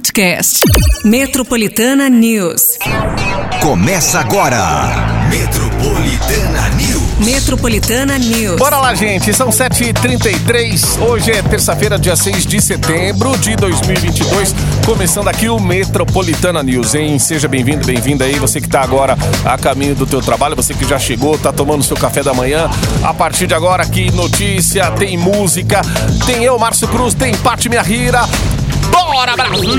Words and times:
podcast. 0.00 0.60
Metropolitana 1.04 2.08
News. 2.08 2.78
Começa 3.60 4.18
agora. 4.18 4.58
Metropolitana 5.28 6.70
News. 6.70 7.18
Metropolitana 7.18 8.18
News. 8.18 8.56
Bora 8.56 8.78
lá, 8.78 8.94
gente. 8.94 9.34
São 9.34 9.50
7h33. 9.50 11.02
Hoje 11.02 11.32
é 11.32 11.42
terça-feira, 11.42 11.98
dia 11.98 12.16
6 12.16 12.46
de 12.46 12.62
setembro 12.62 13.36
de 13.36 13.54
2022. 13.56 14.54
Começando 14.86 15.28
aqui 15.28 15.50
o 15.50 15.60
Metropolitana 15.60 16.62
News, 16.62 16.94
hein? 16.94 17.18
Seja 17.18 17.46
bem-vindo, 17.46 17.84
bem-vinda 17.84 18.24
aí. 18.24 18.38
Você 18.38 18.58
que 18.58 18.68
tá 18.68 18.80
agora 18.80 19.18
a 19.44 19.58
caminho 19.58 19.94
do 19.94 20.06
teu 20.06 20.22
trabalho, 20.22 20.56
você 20.56 20.72
que 20.72 20.88
já 20.88 20.98
chegou, 20.98 21.36
tá 21.36 21.52
tomando 21.52 21.84
seu 21.84 21.96
café 21.96 22.22
da 22.22 22.32
manhã. 22.32 22.70
A 23.02 23.12
partir 23.12 23.46
de 23.46 23.52
agora, 23.52 23.82
aqui 23.82 24.10
notícia, 24.12 24.90
tem 24.92 25.18
música, 25.18 25.82
tem 26.24 26.42
eu, 26.42 26.58
Márcio 26.58 26.88
Cruz, 26.88 27.12
tem 27.12 27.36
Pati 27.36 27.68
Minha 27.68 27.82
Rira. 27.82 28.22
Bora, 28.90 29.36
Brasil! 29.36 29.70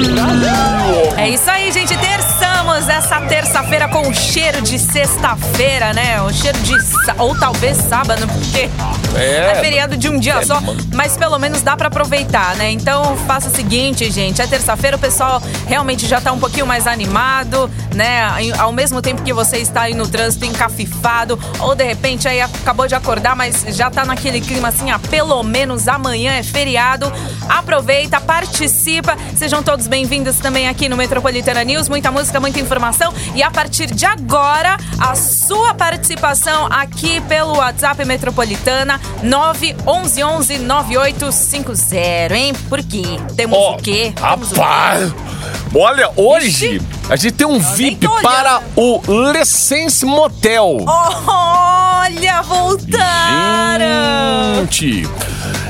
É 1.17 1.29
isso 1.29 1.49
aí, 1.49 1.71
gente. 1.71 1.95
Terçamos 1.97 2.87
essa 2.87 3.19
terça-feira 3.21 3.87
com 3.87 4.07
o 4.07 4.13
cheiro 4.13 4.61
de 4.61 4.77
sexta-feira, 4.79 5.93
né? 5.93 6.21
O 6.21 6.31
cheiro 6.33 6.57
de. 6.59 6.73
Ou 7.17 7.37
talvez 7.37 7.77
sábado, 7.77 8.25
porque 8.27 8.69
É. 9.15 9.51
é 9.51 9.55
feriado 9.55 9.97
de 9.97 10.07
um 10.09 10.19
dia 10.19 10.35
É, 10.35 10.45
só. 10.45 10.59
mano. 10.61 10.79
Mas 10.93 11.17
pelo 11.17 11.37
menos 11.37 11.61
dá 11.61 11.75
pra 11.75 11.87
aproveitar, 11.87 12.55
né? 12.55 12.71
Então 12.71 13.17
faça 13.27 13.49
o 13.49 13.51
seguinte, 13.55 14.09
gente. 14.11 14.41
É 14.41 14.47
terça-feira, 14.47 14.97
o 14.97 14.99
pessoal 14.99 15.41
realmente 15.67 16.07
já 16.07 16.21
tá 16.21 16.31
um 16.31 16.39
pouquinho 16.39 16.65
mais 16.65 16.87
animado, 16.87 17.69
né? 17.93 18.21
Ao 18.57 18.71
mesmo 18.71 19.01
tempo 19.01 19.21
que 19.21 19.33
você 19.33 19.57
está 19.57 19.83
aí 19.83 19.93
no 19.93 20.07
trânsito 20.07 20.45
encafifado, 20.45 21.39
ou 21.59 21.75
de 21.75 21.83
repente 21.83 22.27
aí 22.27 22.41
acabou 22.41 22.87
de 22.87 22.95
acordar, 22.95 23.35
mas 23.35 23.65
já 23.69 23.89
tá 23.89 24.05
naquele 24.05 24.39
clima 24.41 24.69
assim, 24.69 24.91
ah, 24.91 24.99
pelo 24.99 25.41
menos 25.43 25.87
amanhã 25.87 26.33
é 26.33 26.43
feriado. 26.43 27.11
Aproveita, 27.49 28.19
participa. 28.21 29.00
Sejam 29.35 29.63
todos 29.63 29.87
bem-vindos 29.87 30.37
também 30.37 30.67
aqui 30.67 30.87
no 30.87 30.95
Metropolitana 30.95 31.63
News. 31.63 31.89
Muita 31.89 32.11
música, 32.11 32.39
muita 32.39 32.59
informação. 32.59 33.11
E 33.33 33.41
a 33.41 33.49
partir 33.49 33.87
de 33.87 34.05
agora, 34.05 34.77
a 34.99 35.15
sua 35.15 35.73
participação 35.73 36.67
aqui 36.67 37.19
pelo 37.21 37.57
WhatsApp 37.57 38.05
Metropolitana 38.05 39.01
911 39.23 40.59
9850, 40.59 42.35
hein? 42.35 42.53
Por 42.69 42.83
quê? 42.83 43.03
Temos 43.35 43.57
Ó, 43.57 43.73
o 43.73 43.77
quê? 43.77 44.13
Temos 44.15 44.51
o 44.51 44.53
quê? 44.55 44.59
rapaz! 44.61 45.13
Olha, 45.73 46.11
hoje 46.15 46.47
Ixi. 46.75 46.81
a 47.09 47.15
gente 47.15 47.31
tem 47.33 47.47
um 47.47 47.53
nem 47.53 47.61
VIP 47.61 48.07
para 48.21 48.61
o 48.75 49.01
Lessense 49.31 50.05
Motel. 50.05 50.77
Olha, 50.85 52.41
voltaram! 52.43 53.87
Gente, 54.61 55.07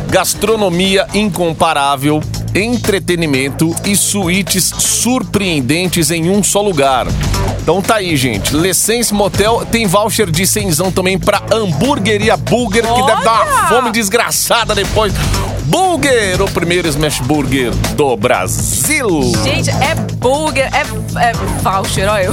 gastronomia 0.10 1.08
incomparável, 1.14 2.20
entretenimento 2.54 3.76
e 3.86 3.96
suítes 3.96 4.72
surpreendentes 4.78 6.12
em 6.12 6.30
um 6.30 6.44
só 6.44 6.62
lugar. 6.62 7.08
Então 7.62 7.82
tá 7.82 7.96
aí, 7.96 8.16
gente. 8.18 8.56
Lessense 8.56 9.14
Motel 9.14 9.66
tem 9.72 9.86
voucher 9.88 10.30
de 10.30 10.46
cenzão 10.48 10.92
também 10.92 11.18
pra 11.18 11.42
hamburgueria 11.52 12.36
Burger, 12.36 12.84
que 12.84 13.06
deve 13.06 13.24
dar 13.24 13.46
uma 13.48 13.68
fome 13.68 13.92
desgraçada 13.92 14.74
depois. 14.76 15.14
Burger, 15.66 16.42
o 16.42 16.50
primeiro 16.52 16.88
smash 16.88 17.20
burger 17.20 17.72
do 17.96 18.18
Brasil. 18.18 19.22
Gente, 19.44 19.70
é 19.70 19.96
burger, 20.16 20.70
é, 20.74 20.82
é 21.30 21.34
voucher, 21.62 22.10
olha 22.10 22.24
eu. 22.24 22.32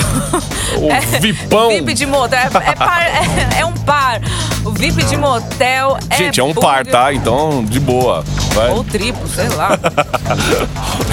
O 0.79 0.89
vipão. 1.21 1.69
VIP 1.69 1.95
de 1.95 2.07
motel, 2.07 2.39
é, 2.39 2.71
é 2.71 2.75
par- 2.75 3.03
é- 3.03 3.61
é 3.61 3.67
um 3.67 3.73
par. 3.89 4.21
O 4.65 4.71
VIP 4.71 5.03
de 5.05 5.17
motel 5.17 5.97
é 6.11 6.17
Gente, 6.17 6.39
é 6.39 6.45
um 6.45 6.53
par, 6.53 6.85
tá? 6.87 7.11
Então, 7.13 7.65
de 7.65 7.81
boa. 7.81 8.23
Vai. 8.53 8.71
Ou 8.71 8.85
triplo, 8.85 9.27
sei 9.27 9.49
lá. 9.49 9.71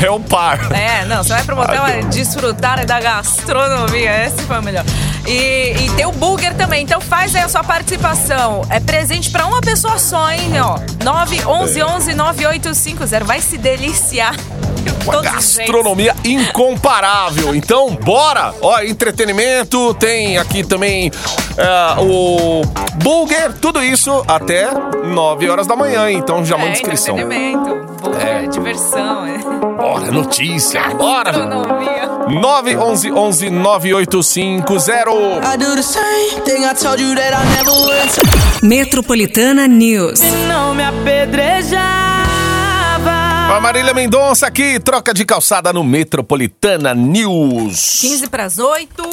É 0.04 0.12
um 0.12 0.22
par. 0.22 0.60
É, 0.74 1.06
não, 1.06 1.24
você 1.24 1.30
vai 1.34 1.44
pro 1.44 1.56
motel 1.56 1.86
é 1.86 2.02
desfrutar 2.02 2.86
da 2.86 3.00
gastronomia, 3.00 4.26
esse 4.26 4.44
foi 4.44 4.60
o 4.60 4.62
melhor. 4.62 4.84
E, 5.26 5.74
e 5.80 5.92
tem 5.96 6.06
o 6.06 6.12
burger 6.12 6.54
também, 6.54 6.84
então 6.84 7.00
faz 7.00 7.34
aí 7.34 7.44
a 7.44 7.48
sua 7.48 7.64
participação. 7.64 8.62
É 8.70 8.82
presente 8.82 9.30
pra 9.30 9.46
uma 9.46 9.62
pessoa 9.62 9.98
só, 9.98 10.30
hein, 10.32 10.52
ó. 10.60 10.80
911 11.02 12.14
9850, 12.14 13.24
vai 13.24 13.40
se 13.42 13.58
deliciar. 13.58 14.36
Uma 15.06 15.22
gastronomia 15.22 16.16
incomparável. 16.24 17.56
Então, 17.56 17.92
bora! 17.96 18.54
Ó, 18.62 18.80
entretenimento, 18.82 19.94
tem 19.96 20.38
aqui 20.38 20.64
também 20.64 21.12
é, 21.58 22.02
o 22.02 22.62
Burger, 22.96 23.54
tudo 23.62 23.84
isso 23.84 24.24
até 24.28 24.68
9 25.04 25.50
horas 25.50 25.68
da 25.68 25.76
manhã. 25.76 26.10
Então 26.12 26.44
já 26.44 26.58
manda 26.58 26.70
É, 26.70 26.74
inscrição. 26.74 27.18
entretenimento, 27.20 27.76
burger, 28.02 28.28
É. 28.28 28.48
diversão, 28.48 29.26
é. 29.28 29.38
Bora, 29.78 30.12
notícia, 30.12 30.82
bora! 30.98 31.32
gastronomia. 31.32 32.06
911 32.42 33.12
11 33.12 33.50
9850. 33.52 35.54
I 35.54 35.58
do 35.58 35.76
the 35.76 35.84
same 35.84 36.42
thing 36.44 36.66
I 36.66 36.74
told 36.74 37.00
you 37.02 37.14
that 37.16 37.34
I 37.36 37.46
never 37.56 37.72
would. 37.72 38.12
Metropolitana 38.64 39.68
News. 39.68 40.20
Não 40.48 40.74
me 40.74 40.84
apedrejava. 40.84 42.15
A 43.48 43.60
Marília 43.62 43.94
Mendonça 43.94 44.48
aqui, 44.48 44.80
troca 44.80 45.14
de 45.14 45.24
calçada 45.24 45.72
no 45.72 45.84
Metropolitana 45.84 46.94
News. 46.94 48.00
15 48.02 48.28
para 48.28 48.44
as 48.44 48.58
8. 48.58 49.04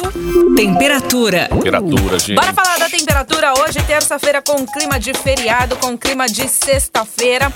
Temperatura. 0.55 1.47
Temperatura, 1.49 2.19
gente. 2.19 2.35
Bora 2.35 2.51
falar 2.53 2.77
da 2.79 2.89
temperatura 2.89 3.53
hoje, 3.59 3.81
terça-feira, 3.83 4.41
com 4.41 4.65
clima 4.65 4.99
de 4.99 5.13
feriado, 5.13 5.77
com 5.77 5.97
clima 5.97 6.27
de 6.27 6.47
sexta-feira. 6.49 7.53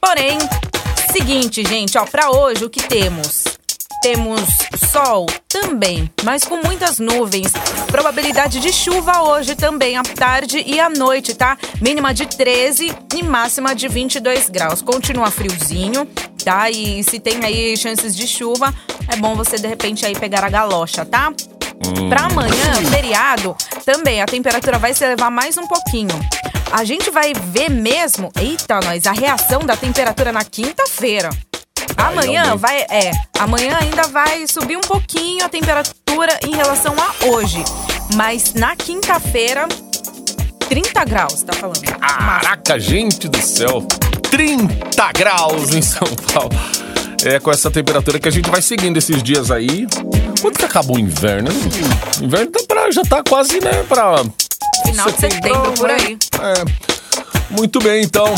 Porém, 0.00 0.38
seguinte, 1.12 1.62
gente, 1.64 1.98
ó, 1.98 2.04
pra 2.04 2.30
hoje 2.30 2.64
o 2.64 2.70
que 2.70 2.82
temos? 2.82 3.44
Temos 4.02 4.40
sol 4.90 5.26
também, 5.46 6.10
mas 6.24 6.42
com 6.44 6.62
muitas 6.64 6.98
nuvens. 6.98 7.52
Probabilidade 7.88 8.58
de 8.58 8.72
chuva 8.72 9.22
hoje 9.24 9.54
também, 9.54 9.98
à 9.98 10.02
tarde 10.02 10.62
e 10.66 10.80
à 10.80 10.88
noite, 10.88 11.34
tá? 11.34 11.58
Mínima 11.82 12.14
de 12.14 12.24
13 12.24 12.94
e 13.14 13.22
máxima 13.22 13.74
de 13.74 13.88
22 13.88 14.48
graus. 14.48 14.80
Continua 14.80 15.30
friozinho, 15.30 16.06
tá? 16.42 16.70
E 16.70 17.04
se 17.04 17.20
tem 17.20 17.44
aí 17.44 17.76
chances 17.76 18.16
de 18.16 18.26
chuva, 18.26 18.74
é 19.12 19.16
bom 19.16 19.34
você 19.34 19.58
de 19.58 19.66
repente 19.66 20.06
aí 20.06 20.14
pegar 20.14 20.44
a 20.44 20.48
galocha, 20.48 21.04
tá? 21.04 21.30
Pra 22.08 22.26
amanhã, 22.26 22.74
feriado, 22.90 23.54
também 23.84 24.22
a 24.22 24.26
temperatura 24.26 24.78
vai 24.78 24.94
se 24.94 25.04
elevar 25.04 25.30
mais 25.30 25.58
um 25.58 25.66
pouquinho. 25.66 26.18
A 26.72 26.84
gente 26.84 27.10
vai 27.10 27.34
ver 27.34 27.68
mesmo, 27.68 28.32
eita 28.40 28.80
nós, 28.80 29.06
a 29.06 29.12
reação 29.12 29.60
da 29.60 29.76
temperatura 29.76 30.32
na 30.32 30.44
quinta-feira. 30.44 31.28
Amanhã 31.96 32.56
vai, 32.56 32.80
é, 32.82 33.10
amanhã 33.38 33.76
ainda 33.80 34.02
vai 34.04 34.46
subir 34.46 34.76
um 34.76 34.80
pouquinho 34.80 35.44
a 35.44 35.48
temperatura 35.48 36.38
em 36.46 36.54
relação 36.54 36.94
a 36.98 37.26
hoje. 37.26 37.62
Mas 38.14 38.54
na 38.54 38.74
quinta-feira, 38.74 39.68
30 40.68 41.04
graus, 41.04 41.42
tá 41.42 41.52
falando. 41.52 41.80
Caraca, 41.80 42.78
gente 42.78 43.28
do 43.28 43.40
céu. 43.40 43.86
30 44.30 45.12
graus 45.12 45.74
em 45.74 45.82
São 45.82 46.08
Paulo. 46.32 46.50
É 47.24 47.38
com 47.38 47.50
essa 47.50 47.70
temperatura 47.70 48.18
que 48.18 48.28
a 48.28 48.30
gente 48.30 48.48
vai 48.48 48.62
seguindo 48.62 48.96
esses 48.96 49.22
dias 49.22 49.50
aí. 49.50 49.86
Quando 50.40 50.58
que 50.58 50.64
acabou 50.64 50.96
o 50.96 51.00
inverno? 51.00 51.50
O 52.20 52.24
inverno 52.24 52.50
tá 52.50 52.60
pra, 52.66 52.90
já 52.90 53.02
tá 53.02 53.22
quase, 53.22 53.60
né, 53.60 53.84
pra... 53.88 54.22
Final 54.86 55.10
de 55.10 55.20
setembro, 55.20 55.72
por 55.72 55.88
né? 55.88 55.96
aí. 55.96 56.18
É. 56.40 56.90
Muito 57.50 57.78
bem, 57.80 58.02
então. 58.02 58.32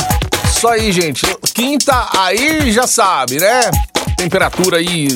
Isso 0.62 0.68
aí, 0.68 0.92
gente. 0.92 1.22
Quinta 1.52 2.08
aí 2.16 2.70
já 2.70 2.86
sabe, 2.86 3.40
né? 3.40 3.62
Temperatura 4.16 4.76
aí, 4.76 5.08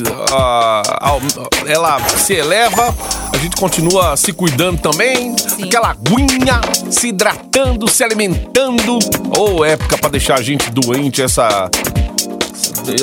au- 1.01 1.21
ela 1.69 2.01
se 2.19 2.33
eleva, 2.33 2.93
a 3.33 3.39
gente 3.39 3.55
continua 3.55 4.17
se 4.17 4.33
cuidando 4.33 4.81
também. 4.81 5.37
Aquela 5.62 5.91
aguinha, 5.91 6.61
se 6.91 7.11
hidratando, 7.11 7.89
se 7.89 8.03
alimentando. 8.03 8.99
Ou 9.39 9.65
época 9.65 9.97
pra 9.99 10.11
deixar 10.11 10.37
a 10.41 10.43
gente 10.43 10.69
doente 10.69 11.23
essa. 11.23 11.71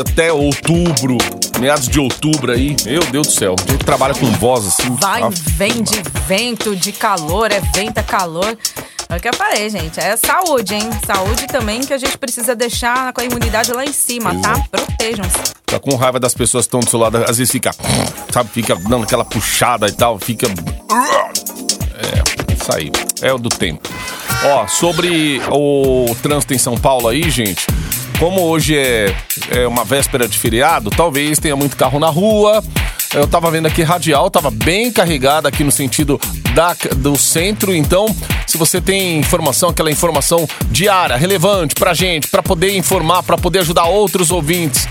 Até 0.09 0.31
outubro, 0.31 1.17
meados 1.59 1.87
de 1.87 1.99
outubro 1.99 2.51
aí. 2.51 2.75
Meu 2.85 3.01
Deus 3.05 3.27
do 3.27 3.33
céu, 3.33 3.55
a 3.65 3.71
gente 3.71 3.85
trabalha 3.85 4.13
com 4.13 4.25
voz 4.33 4.65
assim. 4.67 4.93
Vai 4.99 5.23
ah, 5.23 5.29
e 5.31 5.51
vem 5.51 5.81
de 5.81 6.01
vento, 6.27 6.75
de 6.75 6.91
calor, 6.91 7.51
é 7.53 7.61
vento, 7.73 7.97
é 7.99 8.03
calor. 8.03 8.57
É 9.13 9.17
o 9.17 9.19
que 9.19 9.29
eu 9.29 9.33
falei, 9.35 9.69
gente. 9.69 9.99
É 9.99 10.17
saúde, 10.17 10.73
hein? 10.73 10.89
Saúde 11.05 11.45
também 11.45 11.81
que 11.81 11.93
a 11.93 11.99
gente 11.99 12.17
precisa 12.17 12.55
deixar 12.55 13.13
com 13.13 13.21
a 13.21 13.23
imunidade 13.23 13.71
lá 13.71 13.85
em 13.85 13.93
cima, 13.93 14.33
tá? 14.41 14.55
Protejam-se. 14.71 15.53
Tá 15.67 15.79
com 15.79 15.95
raiva 15.95 16.19
das 16.19 16.33
pessoas 16.33 16.65
que 16.65 16.69
estão 16.69 16.79
do 16.79 16.89
seu 16.89 16.97
lado, 16.97 17.17
às 17.17 17.37
vezes 17.37 17.51
fica, 17.51 17.69
sabe, 18.31 18.49
fica 18.49 18.75
dando 18.75 19.03
aquela 19.03 19.23
puxada 19.23 19.87
e 19.87 19.91
tal, 19.91 20.17
fica. 20.17 20.47
É, 20.47 22.53
isso 22.53 22.75
aí, 22.75 22.91
é 23.21 23.31
o 23.31 23.37
do 23.37 23.49
tempo. 23.49 23.87
Ó, 24.45 24.67
sobre 24.67 25.39
o 25.51 26.15
trânsito 26.23 26.55
em 26.55 26.57
São 26.57 26.75
Paulo 26.75 27.07
aí, 27.07 27.29
gente, 27.29 27.67
como 28.17 28.41
hoje 28.41 28.75
é, 28.75 29.15
é 29.51 29.67
uma 29.67 29.83
véspera 29.83 30.27
de 30.27 30.39
feriado, 30.39 30.89
talvez 30.89 31.37
tenha 31.37 31.55
muito 31.55 31.77
carro 31.77 31.99
na 31.99 32.09
rua. 32.09 32.63
Eu 33.13 33.27
tava 33.27 33.51
vendo 33.51 33.67
aqui 33.67 33.83
radial, 33.83 34.29
tava 34.31 34.49
bem 34.49 34.91
carregada 34.91 35.47
aqui 35.47 35.63
no 35.63 35.71
sentido 35.71 36.19
da, 36.55 36.75
do 36.95 37.15
centro, 37.15 37.73
então 37.73 38.07
se 38.47 38.57
você 38.57 38.81
tem 38.81 39.19
informação, 39.19 39.69
aquela 39.69 39.91
informação 39.91 40.47
diária, 40.71 41.15
relevante 41.15 41.75
pra 41.75 41.93
gente, 41.93 42.27
pra 42.27 42.41
poder 42.41 42.75
informar, 42.75 43.21
pra 43.21 43.37
poder 43.37 43.59
ajudar 43.59 43.85
outros 43.85 44.31
ouvintes, 44.31 44.87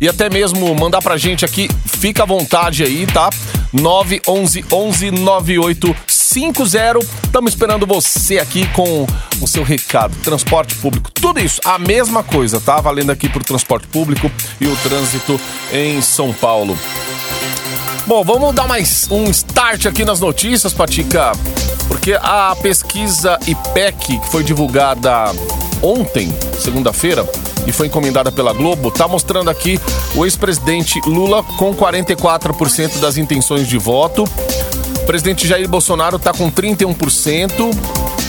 e 0.00 0.08
até 0.08 0.30
mesmo 0.30 0.74
mandar 0.74 1.02
pra 1.02 1.18
gente 1.18 1.44
aqui, 1.44 1.68
fica 1.84 2.22
à 2.22 2.26
vontade 2.26 2.82
aí, 2.82 3.06
tá? 3.06 3.28
911 3.72 4.64
11 4.72 5.10
9850. 5.10 6.98
Estamos 7.24 7.52
esperando 7.52 7.86
você 7.86 8.38
aqui 8.38 8.66
com 8.68 9.06
o 9.40 9.46
seu 9.46 9.62
recado. 9.62 10.14
Transporte 10.22 10.74
público, 10.76 11.10
tudo 11.12 11.40
isso, 11.40 11.60
a 11.64 11.78
mesma 11.78 12.22
coisa, 12.22 12.60
tá? 12.60 12.80
Valendo 12.80 13.10
aqui 13.10 13.28
pro 13.28 13.44
transporte 13.44 13.86
público 13.88 14.30
e 14.60 14.66
o 14.66 14.76
trânsito 14.76 15.38
em 15.72 16.00
São 16.00 16.32
Paulo. 16.32 16.78
Bom, 18.06 18.22
vamos 18.22 18.54
dar 18.54 18.68
mais 18.68 19.08
um 19.10 19.24
start 19.30 19.86
aqui 19.86 20.04
nas 20.04 20.20
notícias, 20.20 20.72
Patica, 20.72 21.32
porque 21.88 22.12
a 22.12 22.54
pesquisa 22.62 23.36
IPEC, 23.44 24.20
que 24.20 24.30
foi 24.30 24.44
divulgada 24.44 25.32
ontem, 25.82 26.32
segunda-feira, 26.60 27.28
e 27.66 27.72
foi 27.72 27.88
encomendada 27.88 28.30
pela 28.30 28.52
Globo, 28.52 28.92
tá 28.92 29.08
mostrando 29.08 29.50
aqui 29.50 29.80
o 30.14 30.24
ex-presidente 30.24 31.00
Lula 31.04 31.42
com 31.42 31.74
44% 31.74 33.00
das 33.00 33.16
intenções 33.16 33.66
de 33.66 33.76
voto. 33.76 34.22
O 34.22 35.06
presidente 35.06 35.48
Jair 35.48 35.68
Bolsonaro 35.68 36.16
tá 36.16 36.32
com 36.32 36.48
31% 36.48 37.76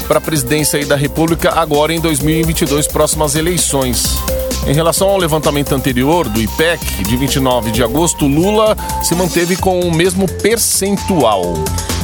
para 0.07 0.17
a 0.17 0.21
presidência 0.21 0.83
da 0.87 0.95
República 0.95 1.51
agora 1.51 1.93
em 1.93 1.99
2022, 1.99 2.87
próximas 2.87 3.35
eleições. 3.35 4.17
Em 4.67 4.73
relação 4.73 5.09
ao 5.09 5.17
levantamento 5.17 5.73
anterior 5.73 6.27
do 6.27 6.41
IPEC, 6.41 7.03
de 7.03 7.15
29 7.15 7.71
de 7.71 7.83
agosto, 7.83 8.25
Lula 8.25 8.75
se 9.03 9.15
manteve 9.15 9.55
com 9.55 9.79
o 9.79 9.93
mesmo 9.93 10.27
percentual. 10.27 11.53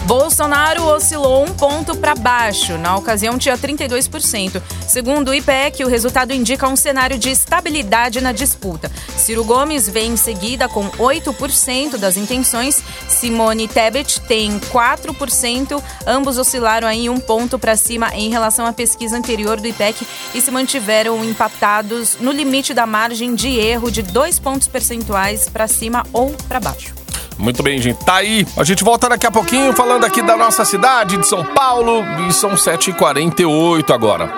Bolsonaro 0.05 0.83
oscilou 0.83 1.45
um 1.45 1.53
ponto 1.53 1.95
para 1.95 2.13
baixo. 2.13 2.77
Na 2.77 2.97
ocasião, 2.97 3.37
tinha 3.37 3.57
32%. 3.57 4.61
Segundo 4.85 5.29
o 5.29 5.33
IPEC, 5.33 5.85
o 5.85 5.87
resultado 5.87 6.33
indica 6.33 6.67
um 6.67 6.75
cenário 6.75 7.17
de 7.17 7.29
estabilidade 7.29 8.19
na 8.19 8.33
disputa. 8.33 8.91
Ciro 9.15 9.45
Gomes 9.45 9.87
vem 9.87 10.11
em 10.11 10.17
seguida 10.17 10.67
com 10.67 10.89
8% 10.91 11.97
das 11.97 12.17
intenções. 12.17 12.83
Simone 13.07 13.67
Tebet 13.67 14.19
tem 14.21 14.59
4%. 14.59 15.81
Ambos 16.05 16.37
oscilaram 16.37 16.87
aí 16.87 17.09
um 17.09 17.19
ponto 17.19 17.57
para 17.57 17.77
cima 17.77 18.13
em 18.13 18.29
relação 18.29 18.65
à 18.65 18.73
pesquisa 18.73 19.17
anterior 19.17 19.59
do 19.59 19.67
IPEC 19.67 20.05
e 20.35 20.41
se 20.41 20.51
mantiveram 20.51 21.23
empatados 21.23 22.17
no 22.19 22.31
limite 22.31 22.73
da 22.73 22.85
margem 22.85 23.35
de 23.35 23.57
erro 23.57 23.89
de 23.89 24.01
dois 24.01 24.37
pontos 24.37 24.67
percentuais 24.67 25.47
para 25.47 25.67
cima 25.67 26.05
ou 26.11 26.31
para 26.49 26.59
baixo. 26.59 27.02
Muito 27.37 27.63
bem, 27.63 27.81
gente. 27.81 28.03
Tá 28.03 28.15
aí. 28.15 28.45
A 28.57 28.63
gente 28.63 28.83
volta 28.83 29.09
daqui 29.09 29.25
a 29.25 29.31
pouquinho 29.31 29.73
falando 29.73 30.05
aqui 30.05 30.21
da 30.21 30.37
nossa 30.37 30.65
cidade, 30.65 31.17
de 31.17 31.27
São 31.27 31.43
Paulo. 31.43 32.03
E 32.27 32.33
são 32.33 32.51
7h48 32.51 33.91
agora. 33.91 34.31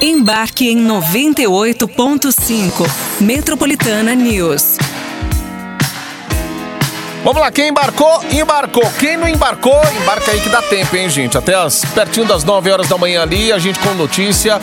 Embarque 0.00 0.68
em 0.68 0.86
98.5. 0.86 2.86
Metropolitana 3.20 4.14
News. 4.14 4.76
Vamos 7.26 7.42
lá, 7.42 7.50
quem 7.50 7.70
embarcou, 7.70 8.24
embarcou. 8.30 8.88
Quem 9.00 9.16
não 9.16 9.26
embarcou, 9.26 9.82
embarca 10.00 10.30
aí 10.30 10.40
que 10.40 10.48
dá 10.48 10.62
tempo, 10.62 10.94
hein, 10.94 11.10
gente? 11.10 11.36
Até 11.36 11.56
as, 11.56 11.84
pertinho 11.86 12.24
das 12.24 12.44
9 12.44 12.70
horas 12.70 12.88
da 12.88 12.96
manhã 12.96 13.22
ali, 13.22 13.52
a 13.52 13.58
gente 13.58 13.80
com 13.80 13.92
notícia, 13.94 14.60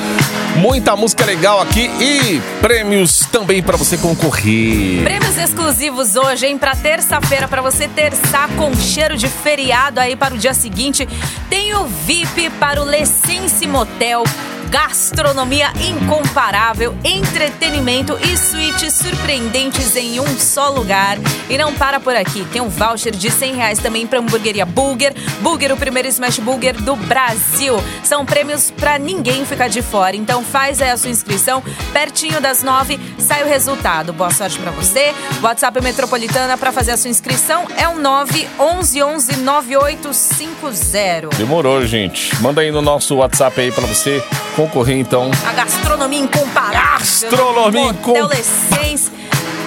muita 0.55 0.95
música 0.95 1.25
legal 1.25 1.59
aqui 1.61 1.91
e 1.99 2.41
prêmios 2.61 3.27
também 3.29 3.61
para 3.61 3.75
você 3.75 3.97
concorrer. 3.97 5.03
Prêmios 5.03 5.37
exclusivos 5.37 6.15
hoje, 6.15 6.45
hein? 6.45 6.57
Pra 6.57 6.73
terça-feira, 6.73 7.49
pra 7.49 7.61
você 7.61 7.85
terçar 7.85 8.47
com 8.55 8.73
cheiro 8.75 9.17
de 9.17 9.27
feriado 9.27 9.99
aí 9.99 10.15
para 10.15 10.33
o 10.33 10.37
dia 10.37 10.53
seguinte. 10.53 11.05
Tem 11.49 11.75
o 11.75 11.83
VIP 11.83 12.49
para 12.51 12.81
o 12.81 12.85
Lessense 12.85 13.67
Motel. 13.67 14.23
Gastronomia 14.73 15.71
incomparável, 15.87 16.97
entretenimento 17.03 18.17
e 18.19 18.35
suítes 18.35 18.95
surpreendentes 18.95 19.95
em 19.95 20.19
um 20.19 20.39
só 20.39 20.69
lugar. 20.69 21.19
E 21.47 21.59
não 21.59 21.75
para 21.75 21.99
por 21.99 22.15
aqui, 22.15 22.43
tem 22.51 22.59
um 22.59 22.69
voucher 22.69 23.15
de 23.15 23.29
100 23.29 23.53
reais 23.53 23.77
também 23.77 24.07
para 24.07 24.17
hamburgueria 24.17 24.65
Burger. 24.65 25.13
Burger, 25.41 25.73
o 25.73 25.77
primeiro 25.77 26.07
smash 26.07 26.39
burger 26.39 26.73
do 26.81 26.95
Brasil. 26.95 27.75
São 28.03 28.25
prêmios 28.25 28.71
para 28.71 28.97
ninguém 28.97 29.45
ficar 29.45 29.67
de 29.67 29.83
fora. 29.83 30.15
Então 30.15 30.43
faz 30.43 30.81
aí 30.81 30.89
a 30.89 30.97
sua 30.97 31.11
inscrição. 31.11 31.61
Pertinho 31.93 32.41
das 32.41 32.63
nove 32.63 32.99
sai 33.19 33.43
o 33.43 33.47
resultado. 33.47 34.11
Boa 34.11 34.31
sorte 34.31 34.57
para 34.57 34.71
você. 34.71 35.13
WhatsApp 35.43 35.79
Metropolitana 35.83 36.57
para 36.57 36.71
fazer 36.71 36.93
a 36.93 36.97
sua 36.97 37.11
inscrição 37.11 37.67
é 37.77 37.87
o 37.87 37.99
911 37.99 39.37
9850. 39.37 41.37
Demorou, 41.37 41.85
gente. 41.85 42.35
Manda 42.41 42.61
aí 42.61 42.71
no 42.71 42.81
nosso 42.81 43.17
WhatsApp 43.17 43.61
aí 43.61 43.71
para 43.71 43.85
você 43.85 44.19
concorrer 44.55 44.97
então. 44.97 45.29
A 45.47 45.53
gastronomia 45.53 46.19
incomparável. 46.19 46.99
Gastronomia 46.99 47.93
Motel 47.93 48.25
incom- 48.25 48.29
Essence. 48.31 49.11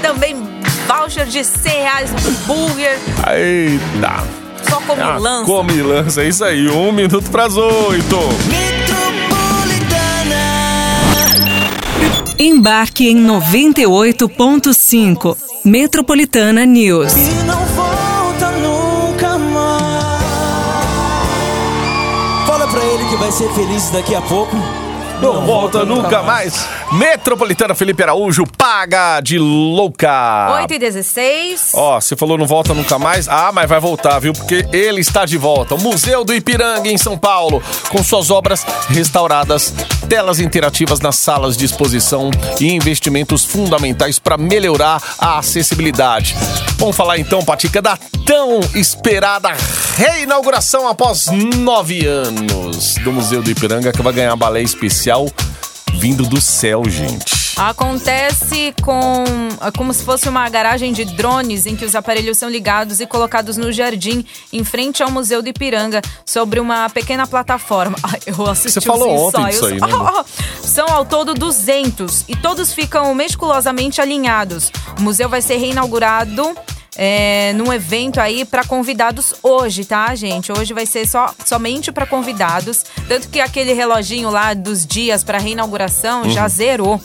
Também 0.02 0.36
voucher 0.86 1.26
de 1.26 1.42
100 1.44 1.72
reais 1.82 2.10
no 2.12 2.30
burger. 2.46 2.98
Eita. 3.34 4.22
Só 4.68 4.80
como 4.86 5.02
Ah, 5.02 5.16
lança. 5.16 5.44
Come 5.46 5.72
e 5.74 5.82
lança, 5.82 6.22
é 6.22 6.28
isso 6.28 6.44
aí. 6.44 6.68
Um 6.68 6.92
minuto 6.92 7.30
pras 7.30 7.56
oito. 7.56 8.18
Embarque 12.38 13.08
em 13.08 13.16
98.5. 13.16 15.36
Metropolitana 15.64 16.66
News. 16.66 17.12
Ser 23.36 23.50
feliz 23.50 23.90
daqui 23.90 24.14
a 24.14 24.22
pouco. 24.22 24.85
Não 25.20 25.46
volta 25.46 25.84
nunca 25.84 26.22
mais. 26.22 26.68
Metropolitana 26.92 27.74
Felipe 27.74 28.02
Araújo, 28.02 28.44
paga 28.46 29.20
de 29.20 29.38
louca. 29.38 30.60
8 30.60 30.74
e 30.74 30.78
16. 30.78 31.72
Ó, 31.74 32.00
você 32.00 32.14
falou 32.14 32.36
não 32.36 32.46
volta 32.46 32.74
nunca 32.74 32.98
mais? 32.98 33.26
Ah, 33.26 33.50
mas 33.52 33.68
vai 33.68 33.80
voltar, 33.80 34.18
viu? 34.18 34.32
Porque 34.32 34.66
ele 34.72 35.00
está 35.00 35.24
de 35.24 35.38
volta. 35.38 35.74
O 35.74 35.80
Museu 35.80 36.24
do 36.24 36.34
Ipiranga, 36.34 36.90
em 36.90 36.98
São 36.98 37.16
Paulo, 37.16 37.62
com 37.88 38.02
suas 38.04 38.30
obras 38.30 38.66
restauradas, 38.88 39.72
telas 40.08 40.38
interativas 40.38 41.00
nas 41.00 41.16
salas 41.16 41.56
de 41.56 41.64
exposição 41.64 42.30
e 42.60 42.72
investimentos 42.72 43.44
fundamentais 43.44 44.18
para 44.18 44.36
melhorar 44.36 45.02
a 45.18 45.38
acessibilidade. 45.38 46.36
Vamos 46.78 46.94
falar 46.96 47.18
então, 47.18 47.42
Patica, 47.42 47.80
da 47.80 47.98
tão 48.26 48.60
esperada 48.74 49.50
reinauguração 49.96 50.86
após 50.86 51.28
nove 51.30 52.06
anos 52.06 52.96
do 52.96 53.12
Museu 53.12 53.42
do 53.42 53.50
Ipiranga, 53.50 53.92
que 53.92 54.02
vai 54.02 54.12
ganhar 54.12 54.36
balé 54.36 54.60
especial 55.06 55.26
vindo 55.94 56.24
do 56.24 56.40
céu, 56.40 56.82
gente. 56.88 57.54
Acontece 57.56 58.74
com 58.82 59.24
como 59.76 59.94
se 59.94 60.04
fosse 60.04 60.28
uma 60.28 60.46
garagem 60.48 60.92
de 60.92 61.04
drones 61.04 61.64
em 61.64 61.74
que 61.74 61.84
os 61.84 61.94
aparelhos 61.94 62.36
são 62.36 62.50
ligados 62.50 63.00
e 63.00 63.06
colocados 63.06 63.56
no 63.56 63.72
jardim 63.72 64.26
em 64.52 64.62
frente 64.62 65.02
ao 65.02 65.10
Museu 65.10 65.40
do 65.40 65.48
Ipiranga 65.48 66.02
sobre 66.24 66.60
uma 66.60 66.90
pequena 66.90 67.26
plataforma. 67.26 67.96
Ai, 68.02 68.20
eu 68.26 68.46
assisti 68.46 68.80
Você 68.80 68.80
falou 68.82 69.08
ontem 69.08 69.40
ensaios. 69.40 69.54
disso 69.54 69.66
aí, 69.66 69.80
né, 69.80 69.92
amor? 69.92 70.26
São 70.60 70.86
ao 70.88 71.06
todo 71.06 71.32
200 71.32 72.24
e 72.28 72.36
todos 72.36 72.74
ficam 72.74 73.14
meticulosamente 73.14 74.00
alinhados. 74.00 74.70
O 74.98 75.02
museu 75.02 75.28
vai 75.28 75.40
ser 75.40 75.56
reinaugurado 75.56 76.54
é, 76.96 77.52
num 77.54 77.72
evento 77.72 78.20
aí 78.20 78.44
para 78.44 78.64
convidados 78.64 79.34
hoje, 79.42 79.84
tá, 79.84 80.14
gente? 80.14 80.50
Hoje 80.52 80.72
vai 80.72 80.86
ser 80.86 81.06
só, 81.06 81.32
somente 81.44 81.92
para 81.92 82.06
convidados. 82.06 82.84
Tanto 83.08 83.28
que 83.28 83.40
aquele 83.40 83.72
reloginho 83.72 84.30
lá 84.30 84.54
dos 84.54 84.86
dias 84.86 85.22
para 85.22 85.38
reinauguração 85.38 86.22
Uhum. 86.22 86.30
já 86.30 86.48
zerou. 86.48 87.00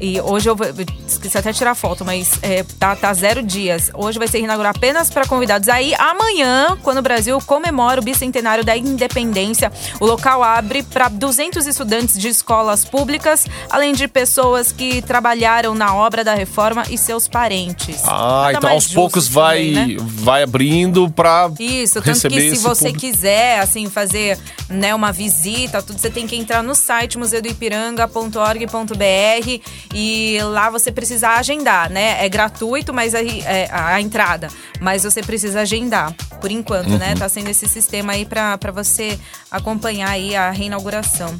E 0.00 0.20
hoje 0.20 0.48
eu 0.48 0.54
vou- 0.54 0.66
eu 0.66 0.74
esqueci 1.06 1.38
até 1.38 1.52
de 1.52 1.58
tirar 1.58 1.74
foto, 1.74 2.04
mas 2.04 2.32
é, 2.42 2.62
tá, 2.78 2.94
tá 2.94 3.12
zero 3.14 3.42
dias. 3.42 3.90
Hoje 3.94 4.18
vai 4.18 4.28
ser 4.28 4.40
inaugurado 4.40 4.76
apenas 4.76 5.10
para 5.10 5.26
convidados. 5.26 5.68
Aí 5.68 5.94
amanhã, 5.94 6.76
quando 6.82 6.98
o 6.98 7.02
Brasil 7.02 7.38
comemora 7.46 8.00
o 8.00 8.04
bicentenário 8.04 8.64
da 8.64 8.76
independência, 8.76 9.72
o 10.00 10.06
local 10.06 10.42
abre 10.42 10.82
para 10.82 11.08
200 11.08 11.66
estudantes 11.66 12.18
de 12.18 12.28
escolas 12.28 12.84
públicas, 12.84 13.46
além 13.70 13.94
de 13.94 14.06
pessoas 14.06 14.70
que 14.72 15.00
trabalharam 15.02 15.74
na 15.74 15.94
obra 15.94 16.22
da 16.22 16.34
reforma 16.34 16.84
e 16.90 16.98
seus 16.98 17.26
parentes. 17.26 18.02
Ah, 18.04 18.50
Nada 18.52 18.58
então 18.58 18.70
aos 18.70 18.88
poucos 18.88 19.26
vai, 19.28 19.72
também, 19.72 19.96
né? 19.96 20.00
vai 20.00 20.42
abrindo 20.42 21.10
pra 21.10 21.50
Isso, 21.58 21.94
tanto 21.94 22.06
receber 22.08 22.50
que 22.50 22.56
se 22.56 22.62
você 22.62 22.88
público. 22.90 23.00
quiser, 23.00 23.60
assim, 23.60 23.88
fazer 23.88 24.38
né, 24.68 24.94
uma 24.94 25.12
visita, 25.12 25.80
tudo, 25.80 25.98
você 25.98 26.10
tem 26.10 26.26
que 26.26 26.36
entrar 26.36 26.62
no 26.62 26.74
site 26.74 27.16
museudoipiranga.org.br 27.16 29.62
e 29.94 30.38
lá 30.42 30.70
você 30.70 30.90
precisa 30.92 31.30
agendar, 31.30 31.90
né? 31.90 32.24
É 32.24 32.28
gratuito, 32.28 32.92
mas 32.92 33.14
aí 33.14 33.42
é 33.46 33.68
a, 33.70 33.94
a 33.94 34.00
entrada. 34.00 34.48
Mas 34.80 35.04
você 35.04 35.22
precisa 35.22 35.60
agendar, 35.60 36.12
por 36.40 36.50
enquanto, 36.50 36.90
né? 36.90 37.10
Uhum. 37.12 37.18
Tá 37.18 37.28
sendo 37.28 37.48
esse 37.48 37.68
sistema 37.68 38.12
aí 38.12 38.24
pra, 38.24 38.58
pra 38.58 38.72
você 38.72 39.18
acompanhar 39.50 40.10
aí 40.10 40.34
a 40.36 40.50
reinauguração. 40.50 41.36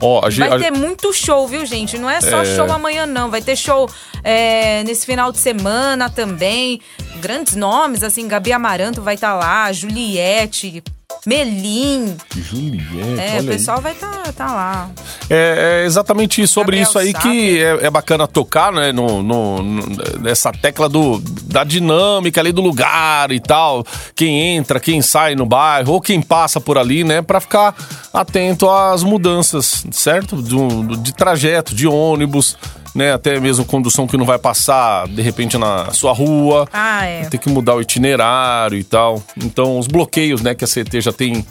Ó, 0.00 0.26
a 0.26 0.30
Vai 0.30 0.58
ter 0.58 0.70
muito 0.70 1.12
show, 1.12 1.46
viu, 1.48 1.64
gente? 1.64 1.96
Não 1.98 2.10
é 2.10 2.20
só 2.20 2.42
É. 2.42 2.44
show 2.44 2.70
amanhã, 2.70 3.06
não. 3.06 3.30
Vai 3.30 3.40
ter 3.40 3.56
show 3.56 3.88
é, 4.22 4.82
nesse 4.84 5.06
final 5.06 5.32
de 5.32 5.38
semana 5.38 6.10
também. 6.10 6.80
Grandes 7.16 7.54
nomes, 7.56 8.02
assim, 8.02 8.28
Gabi 8.28 8.52
Amaranto 8.52 9.00
vai 9.00 9.14
estar 9.14 9.34
lá, 9.34 9.72
Juliette. 9.72 10.82
Melim. 11.26 12.16
Juliette, 12.36 13.20
É, 13.20 13.36
o 13.36 13.40
aí. 13.40 13.46
pessoal 13.46 13.80
vai 13.80 13.94
tá, 13.94 14.10
tá 14.36 14.46
lá. 14.46 14.90
É, 15.30 15.80
é 15.82 15.86
exatamente 15.86 16.46
sobre 16.46 16.76
Gabriel 16.78 16.82
isso 16.88 16.98
aí 16.98 17.14
que 17.14 17.62
é, 17.62 17.86
é 17.86 17.90
bacana 17.90 18.26
tocar, 18.26 18.70
né? 18.72 18.92
No, 18.92 19.22
no- 19.22 19.62
no- 19.62 19.86
nessa 20.20 20.52
tecla 20.52 20.88
do, 20.88 21.18
da 21.44 21.64
dinâmica 21.64 22.40
ali 22.40 22.52
do 22.52 22.60
lugar 22.60 23.32
e 23.32 23.40
tal. 23.40 23.84
Quem 24.14 24.56
entra, 24.56 24.78
quem 24.78 25.00
sai 25.00 25.34
no 25.34 25.46
bairro, 25.46 25.92
ou 25.94 26.00
quem 26.00 26.20
passa 26.20 26.60
por 26.60 26.76
ali, 26.76 27.04
né? 27.04 27.22
Pra 27.22 27.40
ficar 27.40 27.74
atento 28.12 28.68
às 28.68 29.02
mudanças, 29.02 29.84
certo? 29.92 30.36
Do- 30.36 30.82
do- 30.82 30.96
de 30.96 31.12
trajeto, 31.14 31.74
de 31.74 31.86
ônibus, 31.86 32.56
né? 32.94 33.12
Até 33.12 33.40
mesmo 33.40 33.64
condução 33.64 34.06
que 34.06 34.16
não 34.16 34.24
vai 34.24 34.38
passar, 34.38 35.08
de 35.08 35.20
repente, 35.20 35.58
na 35.58 35.90
sua 35.92 36.12
rua. 36.12 36.68
Ah, 36.72 37.04
é. 37.04 37.24
Tem 37.24 37.40
que 37.40 37.48
mudar 37.48 37.74
o 37.74 37.80
itinerário 37.80 38.78
e 38.78 38.84
tal. 38.84 39.22
Então, 39.36 39.78
os 39.78 39.86
bloqueios, 39.86 40.40
né, 40.40 40.54
que 40.54 40.64
a 40.64 40.68
CT 40.68 41.00
já 41.00 41.12
tem. 41.12 41.44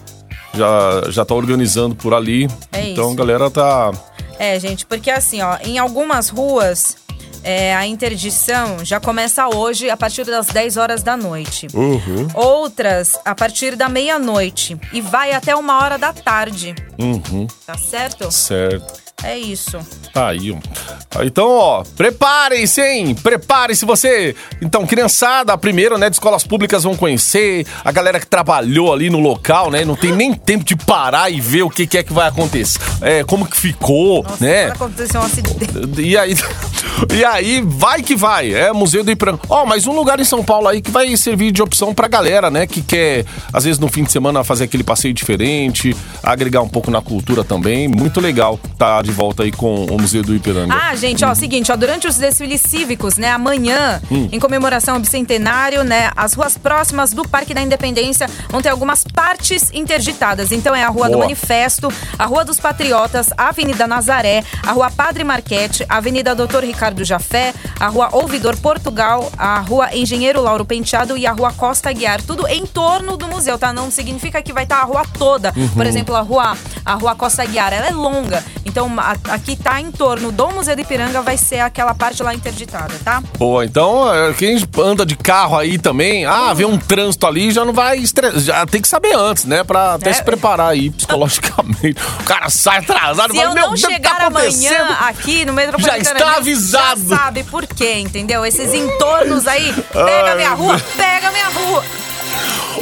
Já, 0.55 1.09
já 1.09 1.25
tá 1.25 1.33
organizando 1.33 1.95
por 1.95 2.13
ali. 2.13 2.47
É 2.71 2.89
então, 2.89 3.05
isso. 3.05 3.13
a 3.13 3.15
galera 3.15 3.49
tá. 3.49 3.91
É, 4.37 4.59
gente, 4.59 4.85
porque 4.85 5.09
assim, 5.09 5.41
ó, 5.41 5.57
em 5.63 5.79
algumas 5.79 6.29
ruas, 6.29 6.95
é, 7.43 7.75
a 7.75 7.85
interdição 7.85 8.83
já 8.85 8.99
começa 8.99 9.47
hoje 9.47 9.89
a 9.89 9.97
partir 9.97 10.25
das 10.25 10.47
10 10.47 10.77
horas 10.77 11.03
da 11.03 11.17
noite. 11.17 11.67
Uhum. 11.73 12.27
Outras 12.33 13.19
a 13.25 13.35
partir 13.35 13.75
da 13.75 13.89
meia-noite. 13.89 14.77
E 14.93 15.01
vai 15.01 15.33
até 15.33 15.55
uma 15.55 15.83
hora 15.83 15.97
da 15.97 16.13
tarde. 16.13 16.73
Uhum. 16.97 17.47
Tá 17.65 17.77
certo? 17.77 18.31
Certo. 18.31 19.02
É 19.21 19.37
isso. 19.37 19.77
Tá 20.13 20.29
aí, 20.29 20.51
ó. 20.51 21.23
Então, 21.23 21.47
ó, 21.47 21.83
preparem-se, 21.95 22.81
hein? 22.81 23.15
Preparem-se 23.15 23.85
você. 23.85 24.35
Então, 24.61 24.85
criançada, 24.85 25.57
primeiro, 25.57 25.97
né, 25.97 26.09
de 26.09 26.15
escolas 26.15 26.43
públicas 26.43 26.83
vão 26.83 26.95
conhecer, 26.95 27.65
a 27.85 27.91
galera 27.91 28.19
que 28.19 28.27
trabalhou 28.27 28.91
ali 28.91 29.09
no 29.09 29.19
local, 29.19 29.71
né? 29.71 29.85
Não 29.85 29.95
tem 29.95 30.11
nem 30.11 30.33
tempo 30.33 30.65
de 30.65 30.75
parar 30.75 31.29
e 31.29 31.39
ver 31.39 31.63
o 31.63 31.69
que, 31.69 31.87
que 31.87 31.97
é 31.97 32.03
que 32.03 32.11
vai 32.11 32.27
acontecer. 32.27 32.79
É, 33.01 33.23
como 33.23 33.45
que 33.45 33.55
ficou, 33.55 34.23
Nossa, 34.23 34.43
né? 34.43 34.65
aconteceu 34.67 35.21
um 35.21 35.23
acidente. 35.23 35.69
E 35.99 36.17
aí, 36.17 36.35
e 37.15 37.23
aí, 37.23 37.61
vai 37.65 38.01
que 38.01 38.15
vai. 38.15 38.53
É 38.53 38.73
Museu 38.73 39.05
do 39.05 39.11
Ipiranga. 39.11 39.39
Ó, 39.47 39.65
mas 39.65 39.87
um 39.87 39.93
lugar 39.93 40.19
em 40.19 40.25
São 40.25 40.43
Paulo 40.43 40.67
aí 40.67 40.81
que 40.81 40.91
vai 40.91 41.15
servir 41.15 41.51
de 41.51 41.61
opção 41.61 41.93
pra 41.93 42.09
galera, 42.09 42.51
né? 42.51 42.67
Que 42.67 42.81
quer, 42.81 43.25
às 43.53 43.63
vezes, 43.63 43.79
no 43.79 43.87
fim 43.87 44.03
de 44.03 44.11
semana, 44.11 44.43
fazer 44.43 44.65
aquele 44.65 44.83
passeio 44.83 45.13
diferente, 45.13 45.95
agregar 46.21 46.61
um 46.61 46.69
pouco 46.69 46.91
na 46.91 47.01
cultura 47.01 47.43
também. 47.43 47.87
Muito 47.87 48.19
legal 48.19 48.59
tá 48.77 49.01
de 49.01 49.12
volta 49.13 49.43
aí 49.43 49.51
com 49.51 49.85
o 49.85 49.97
Museu 49.99 50.21
do 50.21 50.35
Ipiranga. 50.35 50.73
Ah, 50.75 50.95
gente, 50.95 51.23
ó, 51.23 51.33
seguinte, 51.33 51.71
ó, 51.71 51.75
durante 51.75 52.07
os 52.07 52.17
desfiles 52.17 52.61
cívicos, 52.61 53.17
né, 53.17 53.29
amanhã, 53.31 54.01
em 54.11 54.39
comemoração 54.39 54.95
ao 54.95 54.99
bicentenário, 54.99 55.83
né, 55.83 56.11
as 56.15 56.33
ruas 56.33 56.57
próximas 56.57 57.13
do 57.13 57.27
Parque 57.27 57.53
da 57.53 57.61
Independência 57.61 58.27
vão 58.49 58.61
ter 58.61 58.69
algumas 58.69 59.03
partes 59.03 59.69
interditadas. 59.73 60.51
Então 60.51 60.75
é 60.75 60.83
a 60.83 60.89
Rua 60.89 61.07
do 61.07 61.13
Boa. 61.13 61.25
Manifesto, 61.25 61.91
a 62.17 62.25
Rua 62.25 62.43
dos 62.43 62.59
Patriotas, 62.59 63.29
a 63.37 63.49
Avenida 63.49 63.87
Nazaré, 63.87 64.43
a 64.65 64.71
Rua 64.71 64.89
Padre 64.91 65.23
Marquete, 65.23 65.85
a 65.87 65.97
Avenida 65.97 66.35
Doutor 66.35 66.63
Ricardo 66.63 67.03
Jafé, 67.03 67.53
a 67.79 67.87
Rua 67.87 68.09
Ouvidor 68.11 68.57
Portugal, 68.57 69.31
a 69.37 69.59
Rua 69.59 69.95
Engenheiro 69.95 70.41
Lauro 70.41 70.65
Penteado 70.65 71.17
e 71.17 71.27
a 71.27 71.31
Rua 71.31 71.53
Costa 71.53 71.91
Guiar. 71.91 72.21
Tudo 72.21 72.47
em 72.47 72.65
torno 72.65 73.15
do 73.17 73.27
museu, 73.27 73.57
tá? 73.57 73.71
Não 73.71 73.91
significa 73.91 74.41
que 74.41 74.51
vai 74.51 74.63
estar 74.63 74.81
a 74.81 74.83
rua 74.83 75.03
toda. 75.17 75.53
Por 75.73 75.85
exemplo, 75.85 76.15
a 76.15 76.21
Rua, 76.21 76.57
a 76.83 76.93
Rua 76.95 77.15
Costa 77.15 77.45
Guiar, 77.45 77.71
ela 77.73 77.87
é 77.87 77.91
longa. 77.91 78.43
Então, 78.65 78.89
a- 79.01 79.15
aqui 79.33 79.55
tá 79.55 79.79
em 79.79 79.91
torno 79.91 80.31
do 80.31 80.49
Museu 80.49 80.75
do 80.75 80.81
Ipiranga, 80.81 81.21
vai 81.21 81.37
ser 81.37 81.59
aquela 81.59 81.93
parte 81.93 82.21
lá 82.23 82.33
interditada, 82.33 82.93
tá? 83.03 83.21
Boa, 83.37 83.65
então, 83.65 84.13
é, 84.13 84.33
quem 84.33 84.57
anda 84.79 85.05
de 85.05 85.15
carro 85.15 85.57
aí 85.57 85.77
também, 85.77 86.25
ah, 86.25 86.53
vê 86.53 86.65
um 86.65 86.77
trânsito 86.77 87.25
ali, 87.27 87.51
já 87.51 87.63
não 87.65 87.73
vai 87.73 87.97
estressar. 87.97 88.39
Já 88.39 88.65
tem 88.65 88.81
que 88.81 88.87
saber 88.87 89.15
antes, 89.15 89.45
né? 89.45 89.63
Pra 89.63 89.95
até 89.95 90.09
É. 90.09 90.13
se 90.13 90.23
preparar 90.23 90.69
aí 90.69 90.89
psicologicamente. 90.89 91.95
O 92.23 92.25
cara 92.25 92.49
sai 92.49 92.77
atrasado 92.79 93.31
Se 93.33 93.37
eu 93.39 93.53
meu 93.53 93.61
não 93.67 93.73
que 93.73 93.79
chegar 93.81 94.17
tá 94.17 94.27
amanhã 94.27 94.87
aqui 95.01 95.45
no 95.45 95.53
Metropolitano 95.53 96.03
Já 96.05 96.11
está 96.13 96.37
avisado. 96.37 97.01
Já 97.09 97.17
sabe 97.17 97.43
por 97.43 97.65
quê, 97.67 97.95
entendeu? 97.99 98.45
Esses 98.45 98.73
entornos 98.73 99.45
aí, 99.47 99.73
pega 99.91 100.29
Ai, 100.31 100.35
minha 100.35 100.53
rua, 100.53 100.79
pega 100.95 101.31
minha 101.31 101.49
rua. 101.49 101.83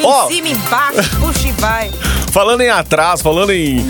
Em 0.01 0.05
Ó. 0.05 0.27
cima, 0.27 0.47
embaixo, 0.47 1.17
puxa 1.19 1.47
e 1.47 1.51
vai. 1.53 1.91
Falando 2.31 2.61
em 2.61 2.69
atraso, 2.69 3.21
falando 3.21 3.51
em, 3.51 3.85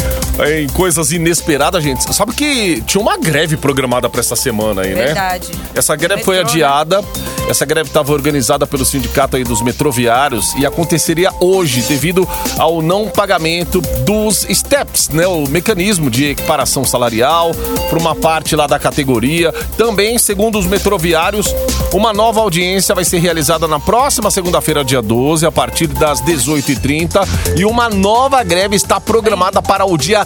em 0.47 0.67
coisas 0.69 1.11
inesperadas, 1.11 1.83
gente, 1.83 2.11
sabe 2.11 2.33
que 2.33 2.81
tinha 2.87 2.99
uma 2.99 3.15
greve 3.15 3.55
programada 3.55 4.09
pra 4.09 4.19
essa 4.19 4.35
semana 4.35 4.81
aí, 4.81 4.95
né? 4.95 5.05
Verdade. 5.05 5.51
Essa 5.75 5.95
greve 5.95 6.15
Metrô, 6.15 6.25
foi 6.25 6.35
né? 6.37 6.41
adiada. 6.41 7.03
Essa 7.47 7.65
greve 7.65 7.89
estava 7.89 8.11
organizada 8.11 8.65
pelo 8.65 8.83
sindicato 8.83 9.35
aí 9.35 9.43
dos 9.43 9.61
metroviários 9.61 10.55
e 10.55 10.65
aconteceria 10.65 11.31
hoje 11.39 11.83
devido 11.83 12.27
ao 12.57 12.81
não 12.81 13.09
pagamento 13.09 13.79
dos 14.05 14.47
STEPs, 14.49 15.09
né? 15.09 15.27
O 15.27 15.47
mecanismo 15.47 16.09
de 16.09 16.29
equiparação 16.29 16.83
salarial 16.83 17.51
para 17.91 17.99
uma 17.99 18.15
parte 18.15 18.55
lá 18.55 18.65
da 18.65 18.79
categoria. 18.79 19.53
Também, 19.77 20.17
segundo 20.17 20.57
os 20.57 20.65
metroviários, 20.65 21.53
uma 21.93 22.13
nova 22.13 22.39
audiência 22.39 22.95
vai 22.95 23.03
ser 23.03 23.19
realizada 23.19 23.67
na 23.67 23.79
próxima 23.79 24.31
segunda-feira, 24.31 24.83
dia 24.83 25.01
12, 25.01 25.45
a 25.45 25.51
partir 25.51 25.87
das 25.87 26.21
18h30 26.21 27.27
e 27.57 27.65
uma 27.65 27.89
nova 27.89 28.41
greve 28.43 28.75
está 28.75 28.99
programada 28.99 29.61
para 29.61 29.85
o 29.85 29.97
dia 29.97 30.25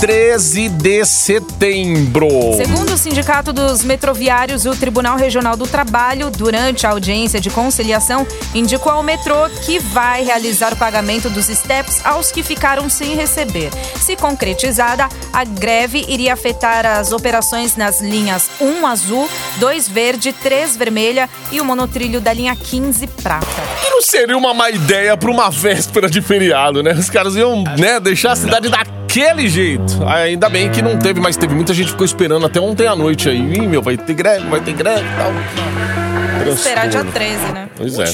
13 0.00 0.70
de 0.70 1.04
setembro. 1.04 2.26
Segundo 2.56 2.94
o 2.94 2.96
Sindicato 2.96 3.52
dos 3.52 3.84
Metroviários, 3.84 4.64
o 4.64 4.74
Tribunal 4.74 5.18
Regional 5.18 5.58
do 5.58 5.66
Trabalho, 5.66 6.30
durante 6.30 6.86
a 6.86 6.90
audiência 6.90 7.38
de 7.38 7.50
conciliação, 7.50 8.26
indicou 8.54 8.90
ao 8.90 9.02
metrô 9.02 9.46
que 9.66 9.78
vai 9.78 10.24
realizar 10.24 10.72
o 10.72 10.76
pagamento 10.76 11.28
dos 11.28 11.48
STEPs 11.48 12.00
aos 12.02 12.32
que 12.32 12.42
ficaram 12.42 12.88
sem 12.88 13.14
receber. 13.14 13.70
Se 14.00 14.16
concretizada, 14.16 15.06
a 15.34 15.44
greve 15.44 16.02
iria 16.08 16.32
afetar 16.32 16.86
as 16.86 17.12
operações 17.12 17.76
nas 17.76 18.00
linhas 18.00 18.50
1 18.58 18.86
azul, 18.86 19.28
2 19.58 19.86
verde, 19.86 20.32
3 20.32 20.78
vermelha 20.78 21.28
e 21.52 21.60
o 21.60 21.64
monotrilho 21.64 22.22
da 22.22 22.32
linha 22.32 22.56
15 22.56 23.06
prata. 23.22 23.46
E 23.86 23.90
não 23.90 24.00
seria 24.00 24.38
uma 24.38 24.54
má 24.54 24.70
ideia 24.70 25.14
pra 25.14 25.30
uma 25.30 25.50
véspera 25.50 26.08
de 26.08 26.22
feriado, 26.22 26.82
né? 26.82 26.94
Os 26.94 27.10
caras 27.10 27.36
iam, 27.36 27.62
né, 27.78 28.00
deixar 28.00 28.32
a 28.32 28.36
cidade 28.36 28.66
daquele 29.10 29.48
jeito. 29.48 30.06
Ainda 30.06 30.48
bem 30.48 30.70
que 30.70 30.80
não 30.80 30.96
teve, 30.96 31.20
mas 31.20 31.36
teve 31.36 31.52
muita 31.52 31.74
gente 31.74 31.86
que 31.86 31.92
ficou 31.92 32.04
esperando 32.04 32.46
até 32.46 32.60
ontem 32.60 32.86
à 32.86 32.94
noite 32.94 33.28
aí. 33.28 33.38
Ih, 33.38 33.66
meu, 33.66 33.82
vai 33.82 33.96
ter 33.96 34.14
greve, 34.14 34.48
vai 34.48 34.60
ter 34.60 34.72
greve 34.72 35.04
e 35.04 35.16
tal. 35.16 36.52
Esperar 36.52 36.88
dia 36.88 37.04
Transtorno. 37.04 37.12
13, 37.12 37.52
né? 37.52 37.68
Pois 37.76 37.98
é. 37.98 38.06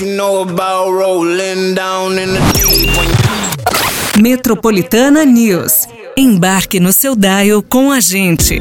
Metropolitana 4.18 5.24
News. 5.24 5.86
Embarque 6.16 6.80
no 6.80 6.92
seu 6.92 7.14
dial 7.14 7.62
com 7.62 7.92
a 7.92 8.00
gente. 8.00 8.58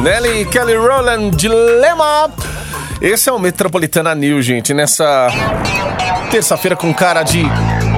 Nelly 0.00 0.46
Kelly 0.46 0.74
Rowland, 0.74 1.36
Dilema. 1.36 2.30
Esse 3.00 3.28
é 3.28 3.32
o 3.32 3.38
Metropolitana 3.38 4.14
News, 4.14 4.46
gente, 4.46 4.72
nessa 4.72 5.28
terça-feira 6.30 6.74
com 6.74 6.94
cara 6.94 7.22
de 7.22 7.42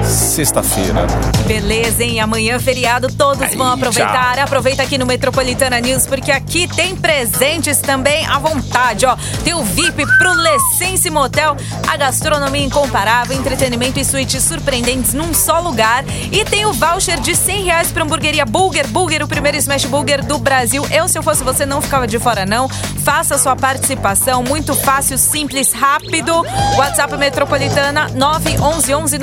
sexta-feira. 0.07 1.05
Beleza, 1.47 2.03
hein? 2.03 2.19
Amanhã, 2.19 2.59
feriado, 2.59 3.07
todos 3.11 3.53
vão 3.55 3.67
Aí, 3.67 3.73
aproveitar. 3.73 4.39
Aproveita 4.39 4.83
aqui 4.83 4.97
no 4.97 5.05
Metropolitana 5.05 5.79
News, 5.79 6.05
porque 6.05 6.31
aqui 6.31 6.67
tem 6.67 6.95
presentes 6.95 7.77
também 7.79 8.25
à 8.25 8.39
vontade, 8.39 9.05
ó. 9.05 9.15
Tem 9.43 9.53
o 9.53 9.63
VIP 9.63 10.05
pro 10.17 10.33
Lessense 10.33 11.09
Motel, 11.09 11.55
a 11.87 11.97
gastronomia 11.97 12.63
incomparável, 12.63 13.37
entretenimento 13.37 13.99
e 13.99 14.05
suítes 14.05 14.43
surpreendentes 14.43 15.13
num 15.13 15.33
só 15.33 15.59
lugar. 15.59 16.03
E 16.31 16.43
tem 16.45 16.65
o 16.65 16.73
voucher 16.73 17.19
de 17.19 17.35
100 17.35 17.63
reais 17.63 17.91
pra 17.91 18.03
hamburgueria 18.03 18.45
Burger. 18.45 18.87
Burger, 18.87 19.23
o 19.23 19.27
primeiro 19.27 19.57
smash 19.57 19.85
burger 19.85 20.23
do 20.25 20.37
Brasil. 20.37 20.85
Eu, 20.91 21.07
se 21.07 21.17
eu 21.17 21.23
fosse 21.23 21.43
você, 21.43 21.65
não 21.65 21.81
ficava 21.81 22.07
de 22.07 22.19
fora, 22.19 22.45
não. 22.45 22.67
Faça 23.03 23.37
sua 23.37 23.55
participação, 23.55 24.43
muito 24.43 24.73
fácil, 24.73 25.17
simples, 25.17 25.71
rápido. 25.73 26.33
WhatsApp 26.77 27.15
Metropolitana 27.17 28.09
911 28.13 29.17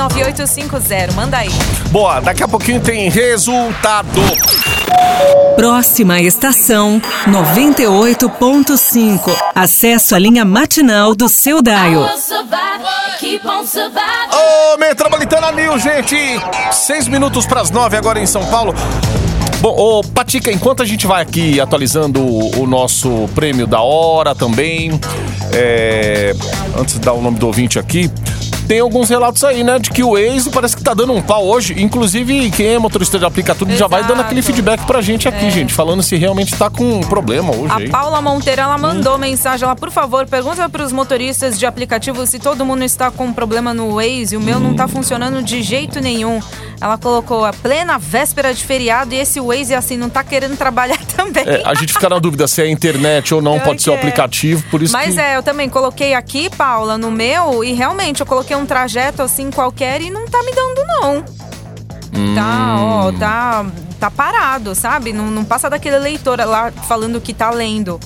9850. 0.72 1.12
Manda 1.14 1.38
aí. 1.38 1.50
Boa, 1.90 2.20
daqui 2.20 2.42
a 2.42 2.48
pouquinho 2.48 2.80
tem 2.80 3.10
resultado. 3.10 4.08
Próxima 5.56 6.20
estação 6.20 7.00
98.5. 7.26 9.34
Acesso 9.54 10.14
à 10.14 10.18
linha 10.18 10.44
matinal 10.44 11.14
do 11.14 11.28
seu 11.28 11.62
surviving. 13.72 14.74
Ô, 14.74 14.78
Metropolitana 14.78 15.52
News, 15.52 15.82
gente! 15.82 16.16
Seis 16.72 17.06
minutos 17.06 17.46
para 17.46 17.60
as 17.60 17.70
nove 17.70 17.96
agora 17.96 18.18
em 18.18 18.26
São 18.26 18.44
Paulo. 18.46 18.74
Bom, 19.60 19.76
ô, 19.78 20.02
Patica, 20.02 20.50
enquanto 20.50 20.82
a 20.82 20.86
gente 20.86 21.06
vai 21.06 21.22
aqui 21.22 21.60
atualizando 21.60 22.20
o, 22.20 22.62
o 22.62 22.66
nosso 22.66 23.28
prêmio 23.34 23.66
da 23.66 23.80
hora 23.80 24.34
também, 24.34 24.98
é, 25.52 26.34
antes 26.76 26.94
de 26.94 27.00
dar 27.00 27.12
o 27.12 27.22
nome 27.22 27.38
do 27.38 27.46
ouvinte 27.46 27.78
aqui, 27.78 28.10
tem 28.72 28.80
alguns 28.80 29.10
relatos 29.10 29.44
aí, 29.44 29.62
né? 29.62 29.78
De 29.78 29.90
que 29.90 30.02
o 30.02 30.12
Waze 30.14 30.48
parece 30.48 30.74
que 30.74 30.82
tá 30.82 30.94
dando 30.94 31.12
um 31.12 31.20
pau 31.20 31.44
hoje. 31.46 31.74
Inclusive, 31.76 32.50
quem 32.52 32.68
é 32.68 32.78
motorista 32.78 33.18
de 33.18 33.24
aplicativo 33.26 33.70
já 33.76 33.86
vai 33.86 34.02
dando 34.02 34.22
aquele 34.22 34.40
feedback 34.40 34.86
pra 34.86 35.02
gente 35.02 35.28
aqui, 35.28 35.50
gente. 35.50 35.74
Falando 35.74 36.02
se 36.02 36.16
realmente 36.16 36.56
tá 36.56 36.70
com 36.70 36.82
um 36.82 37.00
problema 37.00 37.54
hoje 37.54 37.70
A 37.70 37.76
aí. 37.76 37.90
Paula 37.90 38.22
Monteiro, 38.22 38.62
ela 38.62 38.76
Hum. 38.76 38.78
mandou 38.78 39.18
mensagem 39.18 39.68
lá, 39.68 39.76
por 39.76 39.90
favor, 39.90 40.26
pergunta 40.26 40.66
para 40.70 40.82
os 40.82 40.90
motoristas 40.90 41.58
de 41.58 41.66
aplicativo 41.66 42.26
se 42.26 42.38
todo 42.38 42.64
mundo 42.64 42.82
está 42.82 43.10
com 43.10 43.26
um 43.26 43.32
problema 43.34 43.74
no 43.74 43.96
Waze. 43.96 44.38
O 44.38 44.40
meu 44.40 44.58
não 44.58 44.70
Hum. 44.70 44.74
tá 44.74 44.88
funcionando 44.88 45.42
de 45.42 45.60
jeito 45.60 46.00
nenhum. 46.00 46.40
Ela 46.80 46.96
colocou 46.96 47.44
a 47.44 47.52
plena 47.52 47.98
véspera 47.98 48.54
de 48.54 48.64
feriado 48.64 49.12
e 49.14 49.18
esse 49.18 49.38
Waze, 49.38 49.74
assim, 49.74 49.98
não 49.98 50.08
tá 50.08 50.24
querendo 50.24 50.56
trabalhar 50.56 50.98
também. 51.14 51.44
É, 51.46 51.60
a 51.66 51.74
gente 51.74 51.92
fica 51.92 52.08
na 52.08 52.18
dúvida 52.18 52.48
se 52.48 52.62
é 52.62 52.64
a 52.64 52.70
internet 52.70 53.34
ou 53.34 53.42
não, 53.42 53.52
Pior 53.56 53.64
pode 53.66 53.82
ser 53.82 53.90
o 53.90 53.92
é. 53.92 53.96
aplicativo, 53.98 54.64
por 54.70 54.82
isso 54.82 54.94
Mas 54.94 55.14
que... 55.14 55.20
é, 55.20 55.36
eu 55.36 55.42
também 55.42 55.68
coloquei 55.68 56.14
aqui, 56.14 56.48
Paula, 56.56 56.96
no 56.96 57.10
meu, 57.10 57.62
e 57.62 57.74
realmente 57.74 58.20
eu 58.20 58.26
coloquei 58.26 58.56
um 58.56 58.61
trajeto 58.66 59.22
assim 59.22 59.50
qualquer 59.50 60.00
e 60.00 60.10
não 60.10 60.26
tá 60.26 60.42
me 60.42 60.52
dando, 60.52 60.84
não. 60.86 61.22
Tá, 62.34 62.76
Hum. 62.76 62.84
ó, 62.84 63.12
tá, 63.12 63.66
tá 63.98 64.10
parado, 64.10 64.74
sabe? 64.74 65.12
Não, 65.12 65.26
não 65.30 65.44
passa 65.44 65.70
daquele 65.70 65.98
leitor 65.98 66.38
lá 66.46 66.70
falando 66.70 67.20
que 67.20 67.32
tá 67.32 67.50
lendo. 67.50 67.98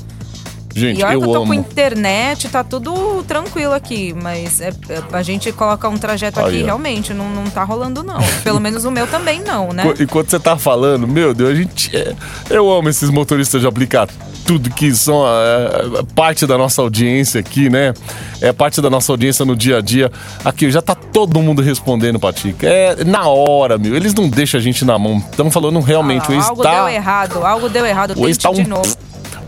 Gente, 0.78 1.00
E 1.00 1.04
olha 1.04 1.14
eu 1.14 1.20
que 1.22 1.26
eu 1.26 1.32
tô 1.32 1.36
amo. 1.38 1.46
com 1.46 1.54
internet, 1.54 2.48
tá 2.50 2.62
tudo 2.62 3.24
tranquilo 3.26 3.72
aqui, 3.72 4.14
mas 4.22 4.60
é- 4.60 4.68
é- 4.90 5.02
a 5.10 5.22
gente 5.22 5.50
coloca 5.50 5.88
um 5.88 5.96
trajeto 5.96 6.38
aqui 6.38 6.60
ó. 6.62 6.64
realmente 6.66 7.14
não, 7.14 7.30
não 7.30 7.44
tá 7.44 7.64
rolando 7.64 8.02
não. 8.02 8.18
Pelo 8.44 8.60
menos 8.60 8.84
o 8.84 8.90
meu 8.90 9.06
também 9.06 9.40
não, 9.40 9.72
né? 9.72 9.84
Enqu- 9.86 10.02
Enquanto 10.02 10.28
você 10.30 10.38
tá 10.38 10.56
falando, 10.58 11.08
meu 11.08 11.32
Deus, 11.32 11.50
a 11.50 11.54
gente. 11.54 11.96
é- 11.96 12.14
eu 12.50 12.70
amo 12.70 12.90
esses 12.90 13.08
motoristas 13.08 13.62
de 13.62 13.66
aplicar 13.66 14.06
tudo 14.44 14.68
que 14.68 14.94
são 14.94 15.24
é, 15.26 16.02
parte 16.14 16.46
da 16.46 16.58
nossa 16.58 16.82
audiência 16.82 17.40
aqui, 17.40 17.70
né? 17.70 17.94
É 18.42 18.52
parte 18.52 18.80
da 18.82 18.90
nossa 18.90 19.10
audiência 19.12 19.44
no 19.46 19.56
dia 19.56 19.78
a 19.78 19.80
dia. 19.80 20.12
Aqui 20.44 20.70
já 20.70 20.82
tá 20.82 20.94
todo 20.94 21.40
mundo 21.40 21.62
respondendo, 21.62 22.20
Patica. 22.20 22.66
É 22.68 23.02
na 23.02 23.26
hora, 23.26 23.78
meu. 23.78 23.96
Eles 23.96 24.12
não 24.12 24.28
deixam 24.28 24.60
a 24.60 24.62
gente 24.62 24.84
na 24.84 24.98
mão. 24.98 25.16
Estamos 25.30 25.54
falando 25.54 25.80
realmente, 25.80 26.26
Ah, 26.28 26.30
o 26.30 26.34
ex 26.34 26.48
algo 26.48 26.62
tá. 26.62 26.74
deu 26.74 26.88
errado, 26.90 27.44
algo 27.46 27.68
deu 27.70 27.86
errado, 27.86 28.14
O 28.16 28.28
ex 28.28 28.36
tá 28.36 28.52
de 28.52 28.60
um. 28.60 28.66
novo. 28.68 28.94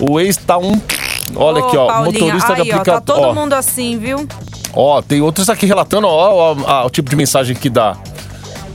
O 0.01 0.19
ex 0.21 0.37
tá 0.37 0.57
um. 0.59 0.81
Olha 1.37 1.63
Ô, 1.63 1.67
aqui, 1.67 1.77
ó. 1.77 1.87
Paulinha, 1.87 2.25
Motorista 2.25 2.55
de 2.55 2.61
aí, 2.63 2.71
ó, 2.71 2.75
aplicativo. 2.75 2.97
tá 2.97 3.01
todo 3.01 3.23
ó, 3.29 3.35
mundo 3.35 3.53
assim, 3.55 3.99
viu? 3.99 4.27
ó, 4.75 5.03
tem 5.03 5.21
outros 5.21 5.49
aqui 5.49 5.67
relatando, 5.67 6.07
ó, 6.07 6.11
ó, 6.55 6.57
ó, 6.67 6.87
o 6.87 6.91
tipo 6.91 7.09
de 7.11 7.17
mensagem 7.17 7.55
que 7.57 7.69
dá. 7.71 7.97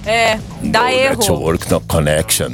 É, 0.06 0.38
dá 0.62 0.82
No 0.84 0.90
erro. 0.90 1.16
Network, 1.18 1.72
no 1.72 1.80
connection. 1.80 2.50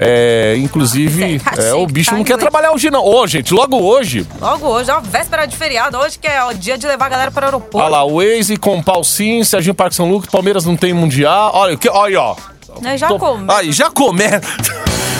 É, 0.00 0.54
inclusive, 0.56 1.38
Você 1.38 1.60
é, 1.68 1.74
o 1.74 1.86
bicho 1.86 2.14
não 2.14 2.24
quer 2.24 2.32
tá 2.34 2.38
trabalhar 2.40 2.72
hoje, 2.72 2.90
não. 2.90 3.04
Ô, 3.04 3.26
gente, 3.26 3.52
logo 3.52 3.76
hoje. 3.78 4.26
Logo 4.40 4.66
hoje, 4.66 4.90
ó, 4.90 5.00
véspera 5.00 5.44
de 5.46 5.54
feriado, 5.54 5.98
hoje 5.98 6.18
que 6.18 6.26
é 6.26 6.42
o 6.44 6.54
dia 6.54 6.78
de 6.78 6.86
levar 6.86 7.04
a 7.06 7.08
galera 7.10 7.30
para 7.30 7.42
o 7.42 7.44
aeroporto. 7.48 7.76
Olha 7.78 7.88
lá, 7.88 8.04
o 8.04 8.16
Waze 8.16 8.56
com 8.56 8.82
pau 8.82 9.04
sim, 9.04 9.44
Serginho 9.44 9.74
Parque 9.74 9.94
São 9.94 10.10
Lucas, 10.10 10.30
Palmeiras 10.30 10.64
não 10.64 10.76
tem 10.78 10.94
mundial. 10.94 11.50
Olha, 11.54 11.74
o 11.74 11.78
que, 11.78 11.90
olha 11.90 12.20
ó. 12.22 12.36
Né, 12.80 12.96
já 12.98 13.06
Tô- 13.06 13.18
come. 13.18 13.44
Aí, 13.48 13.70
já 13.70 13.88
começa. 13.90 14.40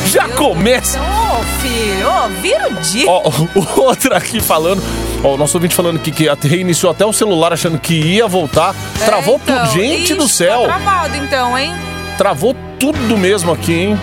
Já 0.05 0.29
começa. 0.29 0.99
Ô, 1.01 1.43
filho, 1.61 2.09
ô, 2.09 2.29
vira 2.41 2.69
o 2.69 2.75
dia. 2.75 3.07
Ó, 3.09 3.31
o 3.55 3.81
outro 3.83 4.15
aqui 4.15 4.41
falando. 4.41 4.83
Ó, 5.23 5.35
o 5.35 5.37
nosso 5.37 5.57
ouvinte 5.57 5.75
falando 5.75 5.99
que, 5.99 6.11
que 6.11 6.29
reiniciou 6.47 6.91
até 6.91 7.05
o 7.05 7.13
celular 7.13 7.53
achando 7.53 7.79
que 7.79 7.95
ia 7.95 8.27
voltar. 8.27 8.75
É, 9.01 9.05
Travou 9.05 9.41
então, 9.43 9.59
tudo. 9.59 9.73
Gente 9.73 10.05
ixi, 10.05 10.15
do 10.15 10.29
céu. 10.29 10.63
Tá 10.63 10.79
travado 10.79 11.17
então, 11.17 11.59
hein? 11.59 11.73
Travou 12.19 12.55
tudo 12.79 13.17
mesmo 13.17 13.53
aqui, 13.53 13.73
hein? 13.73 14.01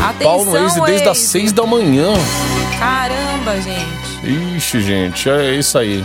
Atenção, 0.00 0.44
no 0.44 0.52
Waze 0.52 0.80
desde 0.82 1.08
as. 1.08 1.18
6 1.18 1.52
da 1.52 1.64
manhã. 1.64 2.12
Caramba, 2.78 3.60
gente. 3.60 4.56
Ixi, 4.56 4.82
gente, 4.82 5.28
é 5.30 5.54
isso 5.54 5.78
aí. 5.78 6.04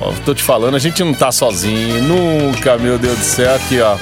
Ó, 0.00 0.12
tô 0.24 0.34
te 0.34 0.42
falando, 0.42 0.74
a 0.74 0.78
gente 0.78 1.02
não 1.04 1.14
tá 1.14 1.30
sozinho. 1.30 2.02
Nunca, 2.02 2.76
meu 2.76 2.98
Deus 2.98 3.18
do 3.18 3.24
céu. 3.24 3.54
Aqui, 3.54 3.80
ó. 3.80 3.96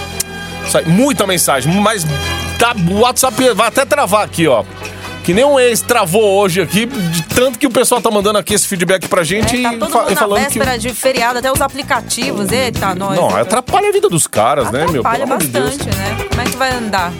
Sai 0.68 0.84
muita 0.84 1.26
mensagem, 1.26 1.72
mas 1.80 2.04
tá, 2.58 2.74
o 2.90 3.00
WhatsApp 3.00 3.52
vai 3.54 3.68
até 3.68 3.84
travar 3.84 4.24
aqui, 4.24 4.46
ó. 4.46 4.64
Que 5.24 5.34
nem 5.34 5.44
um 5.44 5.60
ex 5.60 5.80
travou 5.82 6.22
hoje 6.38 6.62
aqui, 6.62 6.86
de 6.86 7.22
tanto 7.24 7.58
que 7.58 7.66
o 7.66 7.70
pessoal 7.70 8.00
tá 8.00 8.10
mandando 8.10 8.38
aqui 8.38 8.54
esse 8.54 8.66
feedback 8.66 9.06
pra 9.06 9.22
gente 9.22 9.54
É, 9.58 9.62
tá 9.62 9.74
e 9.74 9.78
todo 9.78 9.90
fa- 9.92 9.98
mundo 10.00 10.10
e 10.10 10.14
na 10.14 10.20
falando 10.20 10.38
que. 10.48 10.58
véspera 10.58 10.78
de 10.78 10.88
feriado, 10.94 11.38
até 11.38 11.52
os 11.52 11.60
aplicativos. 11.60 12.50
Eita, 12.50 12.94
nós. 12.94 13.16
Não, 13.16 13.36
atrapalha 13.36 13.90
a 13.90 13.92
vida 13.92 14.08
dos 14.08 14.26
caras, 14.26 14.70
né, 14.72 14.86
meu? 14.86 15.00
Atrapalha 15.00 15.24
amor 15.24 15.38
de 15.38 15.46
bastante, 15.48 15.84
né? 15.94 16.16
Como 16.30 16.40
é 16.40 16.44
que 16.44 16.56
vai 16.56 16.72
andar? 16.72 17.12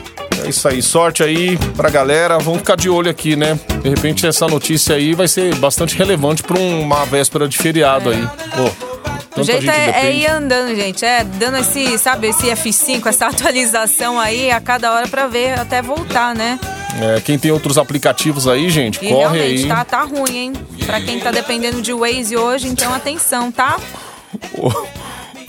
É 0.45 0.49
isso 0.49 0.67
aí, 0.67 0.81
sorte 0.81 1.23
aí 1.23 1.59
pra 1.77 1.91
galera. 1.91 2.39
Vamos 2.39 2.61
ficar 2.61 2.75
de 2.77 2.89
olho 2.89 3.11
aqui, 3.11 3.37
né? 3.37 3.61
De 3.83 3.91
repente 3.91 4.27
essa 4.27 4.47
notícia 4.49 4.95
aí 4.97 5.13
vai 5.13 5.29
ser 5.29 5.55
bastante 5.57 5.95
relevante 5.97 6.43
pra 6.43 6.59
uma 6.59 7.05
véspera 7.05 7.47
de 7.47 7.59
feriado 7.59 8.09
aí. 8.09 8.27
Pô, 8.57 8.90
O 9.31 9.35
tanta 9.37 9.45
jeito 9.45 9.61
gente 9.63 9.71
é, 9.71 10.07
é 10.07 10.13
ir 10.15 10.27
andando, 10.27 10.75
gente. 10.75 11.05
É 11.05 11.23
dando 11.25 11.59
esse, 11.59 11.97
sabe, 11.99 12.29
esse 12.29 12.47
F5, 12.49 13.07
essa 13.09 13.27
atualização 13.29 14.19
aí 14.19 14.51
a 14.51 14.61
cada 14.61 14.93
hora 14.93 15.07
pra 15.09 15.27
ver 15.27 15.59
até 15.59 15.81
voltar, 15.81 16.35
né? 16.35 16.59
É, 17.01 17.21
quem 17.21 17.39
tem 17.39 17.51
outros 17.53 17.79
aplicativos 17.79 18.49
aí, 18.49 18.69
gente, 18.69 18.99
E 19.05 19.09
corre 19.09 19.41
aí. 19.41 19.67
tá, 19.69 19.85
tá 19.85 20.03
ruim, 20.03 20.37
hein? 20.37 20.53
Pra 20.85 21.01
quem 21.01 21.21
tá 21.21 21.31
dependendo 21.31 21.81
de 21.81 21.93
Waze 21.93 22.37
hoje, 22.37 22.67
então 22.67 22.93
atenção, 22.93 23.51
tá? 23.53 23.79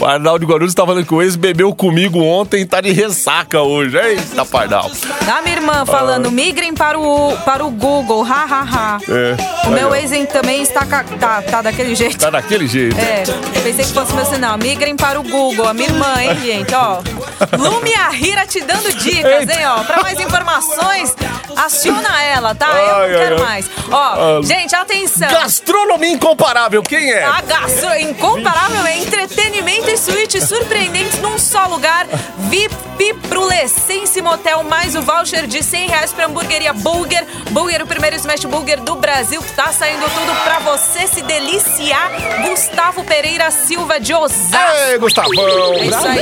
O 0.01 0.03
Pardal 0.03 0.39
de 0.39 0.47
Guarulhos 0.47 0.73
tá 0.73 0.83
falando 0.83 1.05
que 1.05 1.13
o 1.13 1.21
ex 1.21 1.35
bebeu 1.35 1.75
comigo 1.75 2.23
ontem 2.23 2.61
e 2.61 2.65
tá 2.65 2.81
de 2.81 2.91
ressaca 2.91 3.61
hoje. 3.61 3.95
Eita, 3.95 4.43
Pardal. 4.43 4.89
Da 5.27 5.43
minha 5.43 5.57
irmã 5.57 5.85
falando, 5.85 6.31
migrem 6.31 6.73
para 6.73 6.99
o, 6.99 7.37
para 7.45 7.63
o 7.63 7.69
Google, 7.69 8.23
ha, 8.23 8.43
ha, 8.45 8.61
ha. 8.63 8.99
É. 9.07 9.67
O 9.67 9.69
meu 9.69 9.93
ex 9.93 10.09
também 10.33 10.63
está 10.63 10.87
tá, 10.87 11.43
tá 11.43 11.61
daquele 11.61 11.93
jeito. 11.93 12.17
Tá 12.17 12.31
daquele 12.31 12.67
jeito. 12.67 12.99
É, 12.99 13.25
pensei 13.61 13.85
que 13.85 13.93
fosse 13.93 14.11
meu 14.15 14.25
sinal. 14.25 14.57
Migrem 14.57 14.95
para 14.95 15.19
o 15.19 15.23
Google, 15.23 15.67
a 15.67 15.73
minha 15.73 15.89
irmã, 15.89 16.15
hein, 16.19 16.35
gente, 16.41 16.73
ó. 16.73 17.01
Lume 17.55 17.93
a 17.93 18.09
Rira 18.09 18.47
te 18.47 18.59
dando 18.61 18.91
dicas, 18.93 19.41
Eita. 19.41 19.53
hein, 19.53 19.67
ó. 19.67 19.83
Pra 19.83 20.01
mais 20.01 20.19
informações, 20.19 21.15
aciona 21.57 22.21
ela, 22.23 22.53
tá? 22.55 22.67
Eu 22.67 22.95
Ai, 22.95 23.09
não 23.11 23.19
quero 23.19 23.35
ai, 23.35 23.41
ai. 23.41 23.47
mais. 23.47 23.69
Ó, 23.91 23.97
Ah, 23.97 24.41
gente, 24.43 24.75
atenção. 24.75 25.29
Gastronomia 25.29 26.11
incomparável, 26.11 26.81
quem 26.83 27.11
é? 27.11 27.23
A 27.23 27.41
gastro 27.41 27.93
incomparável 27.99 28.85
é 28.85 28.97
entretenimento 28.97 29.89
e 29.89 29.97
suítes 29.97 30.43
surpreendentes 30.45 31.19
num 31.19 31.37
só 31.37 31.65
lugar. 31.67 32.05
VIP 32.49 33.13
pro 33.29 33.45
Lessense 33.45 34.21
Motel, 34.21 34.63
mais 34.63 34.95
o 34.95 35.01
voucher 35.01 35.47
de 35.47 35.63
100 35.63 35.87
reais 35.87 36.13
pra 36.13 36.25
hamburgueria 36.25 36.73
Burger. 36.73 37.25
Burger, 37.51 37.83
o 37.83 37.87
primeiro 37.87 38.15
smash 38.15 38.45
burger 38.45 38.79
do 38.81 38.95
Brasil. 38.95 39.43
Tá 39.55 39.71
saindo 39.71 40.03
tudo 40.03 40.35
pra 40.43 40.59
você 40.59 41.07
se 41.07 41.21
deliciar. 41.21 42.11
Gustavo 42.47 43.03
Pereira 43.03 43.49
Silva 43.51 43.99
de 43.99 44.13
Osasco. 44.13 44.77
Ei, 44.89 44.97
Gustavão. 44.99 45.73
É 45.79 45.85
isso 45.85 46.07
aí. 46.07 46.21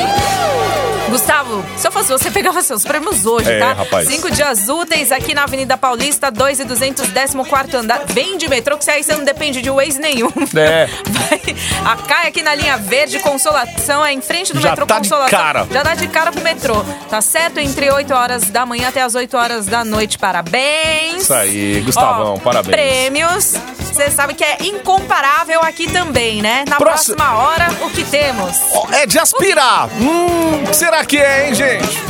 Gustavo, 1.10 1.66
se 1.76 1.88
eu 1.88 1.92
fosse 1.92 2.10
você, 2.12 2.30
pegava 2.30 2.62
seus 2.62 2.84
prêmios 2.84 3.26
hoje, 3.26 3.52
É, 3.52 3.58
tá? 3.60 3.74
rapaz. 3.74 4.08
Cinco 4.08 4.30
dias 4.30 4.70
úteis 4.70 5.12
aqui 5.12 5.19
na 5.34 5.44
Avenida 5.44 5.78
Paulista, 5.78 6.32
2 6.32 6.60
e 6.62 6.64
200, 6.66 7.08
14 7.12 7.76
andar. 7.78 8.02
Vem 8.08 8.38
de 8.38 8.48
metrô, 8.48 8.78
que 8.78 8.90
aí 8.90 9.04
você 9.04 9.16
não 9.16 9.24
depende 9.24 9.62
de 9.62 9.70
Waze 9.70 10.00
nenhum. 10.00 10.32
É. 10.56 10.88
Vai. 11.08 11.40
A 11.86 11.96
CAI 11.98 12.28
aqui 12.28 12.42
na 12.42 12.56
linha 12.56 12.78
verde, 12.78 13.20
Consolação, 13.20 14.04
é 14.06 14.12
em 14.14 14.22
frente 14.22 14.54
do 14.54 14.60
Já 14.60 14.70
metrô 14.72 14.86
tá 14.86 14.96
de 15.00 15.10
Consolação. 15.10 15.40
cara. 15.40 15.68
Já 15.72 15.84
dá 15.84 15.96
de 15.96 16.08
cara 16.08 16.32
pro 16.32 16.42
metrô. 16.42 16.84
Tá 17.10 17.22
certo? 17.22 17.60
Entre 17.60 17.90
8 17.92 18.14
horas 18.14 18.50
da 18.50 18.66
manhã 18.66 18.90
até 18.90 19.02
as 19.02 19.16
8 19.16 19.36
horas 19.38 19.66
da 19.66 19.84
noite. 19.86 20.18
Parabéns. 20.18 21.24
Isso 21.24 21.34
aí, 21.34 21.82
Gustavão, 21.82 22.36
Ó, 22.36 22.40
parabéns. 22.40 22.76
Prêmios. 22.76 23.54
Você 23.92 24.10
sabe 24.12 24.34
que 24.34 24.44
é 24.44 24.58
incomparável 24.62 25.62
aqui 25.62 25.92
também, 25.92 26.42
né? 26.42 26.64
Na 26.68 26.78
Próximo- 26.78 27.18
próxima 27.18 27.44
hora, 27.44 27.68
o 27.82 27.90
que 27.90 28.04
temos? 28.06 28.58
É 28.94 29.06
de 29.06 29.20
aspirar. 29.20 29.90
Hum, 30.00 30.72
será 30.74 31.04
que 31.04 31.18
é, 31.18 31.48
hein, 31.48 31.56
gente? 31.56 32.09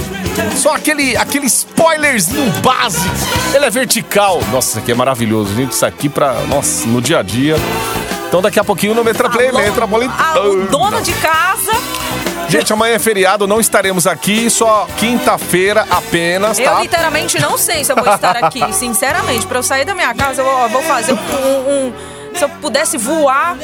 Só 0.55 0.75
aquele, 0.75 1.15
aquele 1.17 1.45
spoilerzinho 1.47 2.51
básico. 2.61 3.05
Ele 3.53 3.65
é 3.65 3.69
vertical. 3.69 4.41
Nossa, 4.51 4.69
isso 4.69 4.79
aqui 4.79 4.91
é 4.91 4.95
maravilhoso, 4.95 5.53
gente. 5.55 5.71
Isso 5.71 5.85
aqui 5.85 6.09
pra. 6.09 6.33
Nossa, 6.47 6.85
no 6.87 7.01
dia 7.01 7.19
a 7.19 7.23
dia. 7.23 7.55
Então 8.27 8.41
daqui 8.41 8.59
a 8.59 8.63
pouquinho 8.63 8.93
no 8.93 9.03
Metraplay, 9.03 9.47
Alô? 9.49 9.57
Metropolitano. 9.59 10.15
Ah, 10.19 10.39
o 10.39 10.67
dono 10.67 11.01
de 11.01 11.13
casa. 11.13 11.71
Gente, 12.47 12.71
amanhã 12.73 12.95
é 12.95 12.99
feriado, 12.99 13.45
não 13.47 13.59
estaremos 13.59 14.07
aqui, 14.07 14.49
só 14.49 14.87
quinta-feira 14.97 15.85
apenas, 15.89 16.57
Eu 16.57 16.65
tá? 16.65 16.81
literalmente 16.81 17.39
não 17.39 17.57
sei 17.59 17.83
se 17.83 17.91
eu 17.91 17.95
vou 17.95 18.11
estar 18.11 18.35
aqui. 18.37 18.61
Sinceramente, 18.73 19.45
pra 19.45 19.59
eu 19.59 19.63
sair 19.63 19.85
da 19.85 19.93
minha 19.93 20.11
casa, 20.15 20.41
eu 20.41 20.45
vou, 20.45 20.63
eu 20.63 20.69
vou 20.69 20.81
fazer 20.83 21.13
um, 21.13 21.17
um- 21.17 21.93
Se 22.35 22.43
eu 22.43 22.49
pudesse 22.49 22.97
voar. 22.97 23.55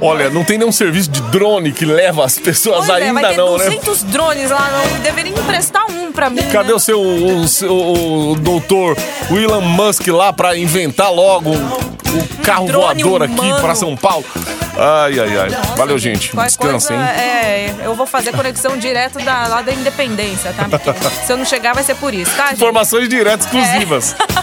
Olha, 0.00 0.28
não 0.28 0.44
tem 0.44 0.58
nenhum 0.58 0.72
serviço 0.72 1.10
de 1.10 1.20
drone 1.22 1.72
que 1.72 1.84
leva 1.84 2.24
as 2.24 2.38
pessoas 2.38 2.86
Pois 2.86 3.00
é, 3.00 3.04
ainda 3.04 3.20
vai 3.20 3.30
ter 3.30 3.38
não, 3.38 3.56
né? 3.56 3.64
200 3.64 4.02
drones 4.04 4.50
lá. 4.50 4.70
Não, 4.70 5.00
deveria 5.00 5.32
emprestar 5.32 5.90
um 5.90 6.12
pra 6.12 6.28
mim. 6.28 6.42
Cadê 6.52 6.68
né? 6.68 6.74
o 6.74 6.78
seu 6.78 7.00
o, 7.00 7.48
seu- 7.48 7.72
o 7.74 8.36
doutor 8.36 8.96
Elon 9.30 9.62
Musk 9.62 10.06
lá 10.08 10.32
pra 10.32 10.56
inventar 10.56 11.10
logo 11.12 11.50
o 11.52 12.42
carro 12.44 12.66
drone 12.66 13.02
voador 13.02 13.22
aqui 13.22 13.40
humano. 13.40 13.60
pra 13.60 13.74
São 13.74 13.96
Paulo? 13.96 14.24
Ai, 14.78 15.18
ai, 15.18 15.38
ai. 15.38 15.48
Valeu, 15.76 15.98
gente. 15.98 16.30
Qualquer 16.32 16.48
Descansa, 16.48 16.88
coisa, 16.88 17.02
hein? 17.02 17.08
É, 17.18 17.74
eu 17.82 17.94
vou 17.94 18.06
fazer 18.06 18.32
conexão 18.32 18.76
direto 18.76 19.18
da, 19.24 19.46
lá 19.46 19.62
da 19.62 19.72
Independência, 19.72 20.52
tá? 20.52 20.66
Porque 20.68 20.92
se 21.24 21.32
eu 21.32 21.38
não 21.38 21.46
chegar, 21.46 21.74
vai 21.74 21.82
ser 21.82 21.94
por 21.96 22.12
isso, 22.12 22.30
tá, 22.36 22.48
gente? 22.48 22.56
Informações 22.56 23.08
diretas 23.08 23.46
exclusivas. 23.46 24.14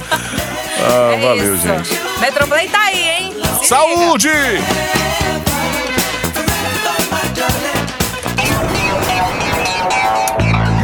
Ah, 0.86 1.14
é 1.16 1.20
valeu, 1.22 1.56
isso. 1.56 1.64
gente. 1.64 1.90
Metroplay 2.20 2.68
tá 2.68 2.82
aí, 2.82 3.10
hein? 3.10 3.34
Se 3.62 3.68
Saúde! 3.70 4.30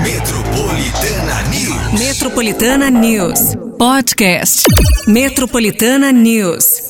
Metropolitana 0.03 1.41
News. 1.49 1.99
Metropolitana 1.99 2.89
News. 2.89 3.55
Podcast. 3.77 4.63
Metropolitana 5.07 6.11
News. 6.11 6.88